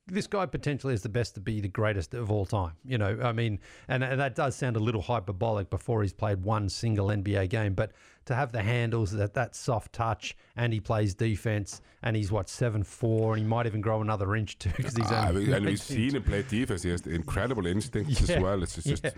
[0.07, 2.73] This guy potentially is the best to be the greatest of all time.
[2.85, 6.43] You know, I mean, and, and that does sound a little hyperbolic before he's played
[6.45, 7.93] one single NBA game, but
[8.27, 12.49] to have the handles, that that soft touch, and he plays defense, and he's what
[12.49, 15.67] seven four, and he might even grow another inch too because he's Ah, only and
[15.67, 16.83] we've seen him play defense.
[16.83, 18.63] He has the incredible instincts Yeah, as well.
[18.63, 19.11] It's just, Yeah.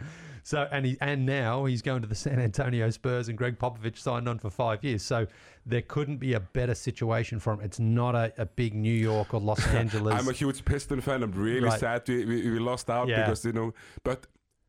[0.42, 3.98] So and he and now he's going to the San Antonio Spurs and Gregg Popovich
[3.98, 5.02] signed on for five years.
[5.02, 5.26] So
[5.64, 7.60] there couldn't be a better situation for him.
[7.60, 10.14] It's not a, a big New York or Los Angeles.
[10.14, 11.24] I'm a huge Piston fan.
[11.24, 11.80] I'm really Right.
[11.80, 13.22] sad we, we, we lost out Yeah.
[13.24, 14.26] because you know, but.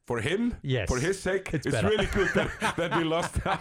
[0.08, 3.60] For him, Yes, for his sake, it's it's, really good that, that we lost out.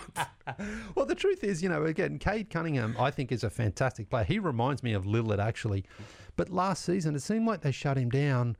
[0.94, 4.22] well, the truth is, you know, again, Cade Cunningham, I think, is a fantastic player.
[4.22, 5.84] He reminds me of Lillard, actually.
[6.36, 8.56] But last season, it seemed like they shut him down.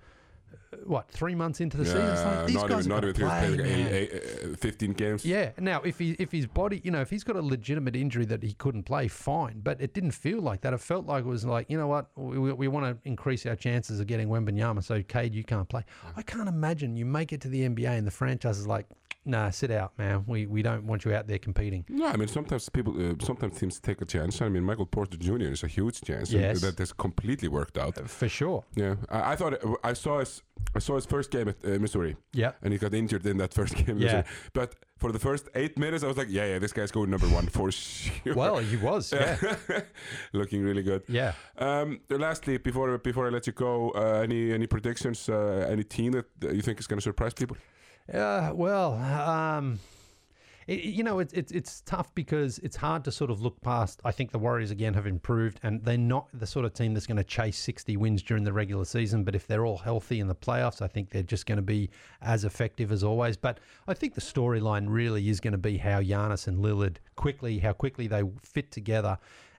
[0.84, 2.02] What three months into the season?
[2.11, 5.24] It's like, these not guys even, not even gonna play, eight- eight- uh, 15 games.
[5.24, 5.50] Yeah.
[5.59, 8.42] Now, if he if his body, you know, if he's got a legitimate injury that
[8.42, 9.61] he couldn't play, fine.
[9.64, 10.72] But it didn't feel like that.
[10.72, 13.46] It felt like it was like, you know what, we, we, we want to increase
[13.46, 14.84] our chances of getting Wembanyama.
[14.84, 15.84] So, Cade, you can't play.
[16.16, 18.86] I can't imagine you make it to the NBA and the franchise is like,
[19.26, 20.24] nah, sit out, man.
[20.26, 21.84] We we don't want you out there competing.
[21.88, 24.40] No, I mean sometimes people, uh, sometimes teams take a chance.
[24.42, 25.50] I mean Michael Porter Jr.
[25.56, 26.32] is a huge chance.
[26.32, 26.60] and Yes.
[26.62, 27.94] that has completely worked out.
[28.08, 28.64] For sure.
[28.74, 29.54] Yeah, I, I thought
[29.84, 30.42] I saw his
[30.76, 32.52] I saw his first game at uh, Missouri, Yeah.
[32.62, 33.98] and he got injured in that first game.
[33.98, 34.04] Yeah.
[34.06, 34.24] Missouri.
[34.52, 37.28] but for the first eight minutes, I was like, yeah, yeah, this guy's going number
[37.28, 38.34] one for sure.
[38.34, 39.12] Well, he was.
[39.12, 39.36] Yeah.
[40.32, 41.02] looking really good.
[41.08, 41.32] yeah.
[41.58, 45.28] Um, lastly, before before I let you go, uh, any any predictions?
[45.28, 47.56] Uh, any team that that you think is going to surprise people?
[48.12, 49.78] Uh, well, um,
[50.66, 54.00] it, you know, it's it's it's tough because it's hard to sort of look past.
[54.04, 57.07] I think the Warriors again have improved, and they're not the sort of team that's
[57.07, 59.24] going to chase sixty wins during the regular season.
[59.24, 61.90] But if they're all healthy in the playoffs, I think they're just going to be
[62.22, 63.36] as effective as always.
[63.36, 67.59] But I think the storyline really is going to be how Giannis and Lillard quickly,
[67.59, 69.18] how quickly they fit together.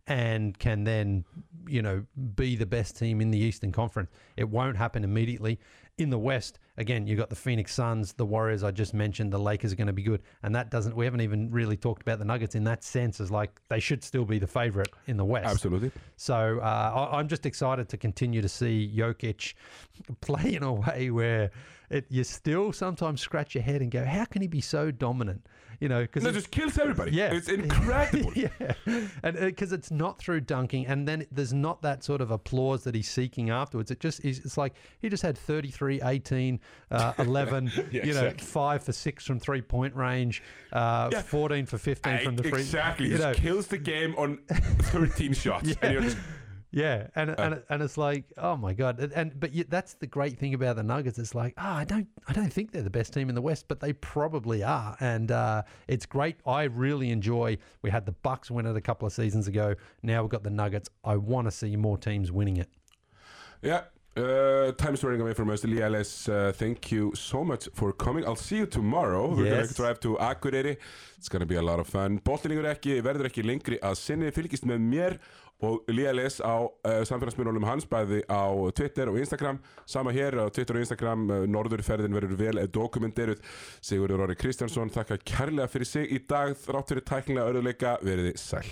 [0.09, 1.25] And can then,
[1.67, 2.05] you know,
[2.37, 4.09] be the best team in the Eastern Conference.
[4.37, 5.59] It won't happen immediately.
[5.97, 9.39] In the West, again, you've got the Phoenix Suns, the Warriors I just mentioned, the
[9.39, 10.21] Lakers are going to be good.
[10.43, 13.31] And that doesn't, we haven't even really talked about the Nuggets in that sense as
[13.31, 15.47] like they should still be the favorite in the West.
[15.47, 15.91] Absolutely.
[16.15, 19.53] So uh, I, I'm just excited to continue to see Jokic
[20.21, 21.51] play in a way where
[21.89, 25.45] it, you still sometimes scratch your head and go, how can he be so dominant?
[25.79, 27.11] You know, because That just kills everybody.
[27.11, 28.33] yeah, it's incredible.
[28.33, 28.49] yeah,
[29.21, 32.95] and because it's not through dunking, and then there's not that sort of applause that
[32.95, 33.91] he's seeking afterwards.
[33.91, 34.39] It just is.
[34.39, 36.59] It's like he just had 33, 18,
[36.91, 37.71] uh, 11.
[37.91, 38.45] Yeah, you know, exactly.
[38.45, 40.41] five for six from three point range,
[40.71, 41.21] uh, Yeah.
[41.21, 42.61] 14 for 15 from the free.
[42.61, 43.05] exactly.
[43.07, 45.73] You Just know, kills the game on 13 shots.
[45.75, 46.17] Just,
[46.71, 50.37] yeah, and Uh, and and it's like, oh my god, and, but that's the great
[50.37, 51.17] thing about the Nuggets.
[51.17, 53.65] It's like, oh, I don't, I don't think they're the best team in the West,
[53.67, 56.35] but they probably are, and uh, it's great.
[56.45, 57.57] I really enjoy.
[57.81, 59.75] We had the Bucks win it a couple of seasons ago.
[60.03, 60.89] Now we've got the Nuggets.
[61.03, 62.69] I want to see more teams winning it.
[63.61, 63.83] yeah.
[64.17, 65.63] Uh, time is running away from us.
[65.63, 68.25] Elias, uh, thank you so much for coming.
[68.25, 69.27] I'll see you tomorrow.
[69.35, 69.53] We're Yes.
[69.55, 70.77] going to drive to Akureyri.
[71.17, 72.19] It's going to be a lot of fun.
[72.19, 74.31] Bóttilingur ekki, verður ekki lengri að sinni.
[74.33, 75.17] Fylgist með mér
[75.61, 78.41] og Elias á uh, samfélagsmiðlunum hans, bæði á
[78.73, 79.59] Twitter og Instagram.
[79.85, 81.29] Sama hér á Twitter og Instagram.
[81.29, 83.41] Uh, Norðurferðin verður vel dokumenteruð.
[83.85, 86.57] Sigurður Orri Kristjánsson, þakka kærlega fyrir sig í dag.
[86.57, 88.65] Þrátt fyrir tæknilega örðuleika, veriði sæl.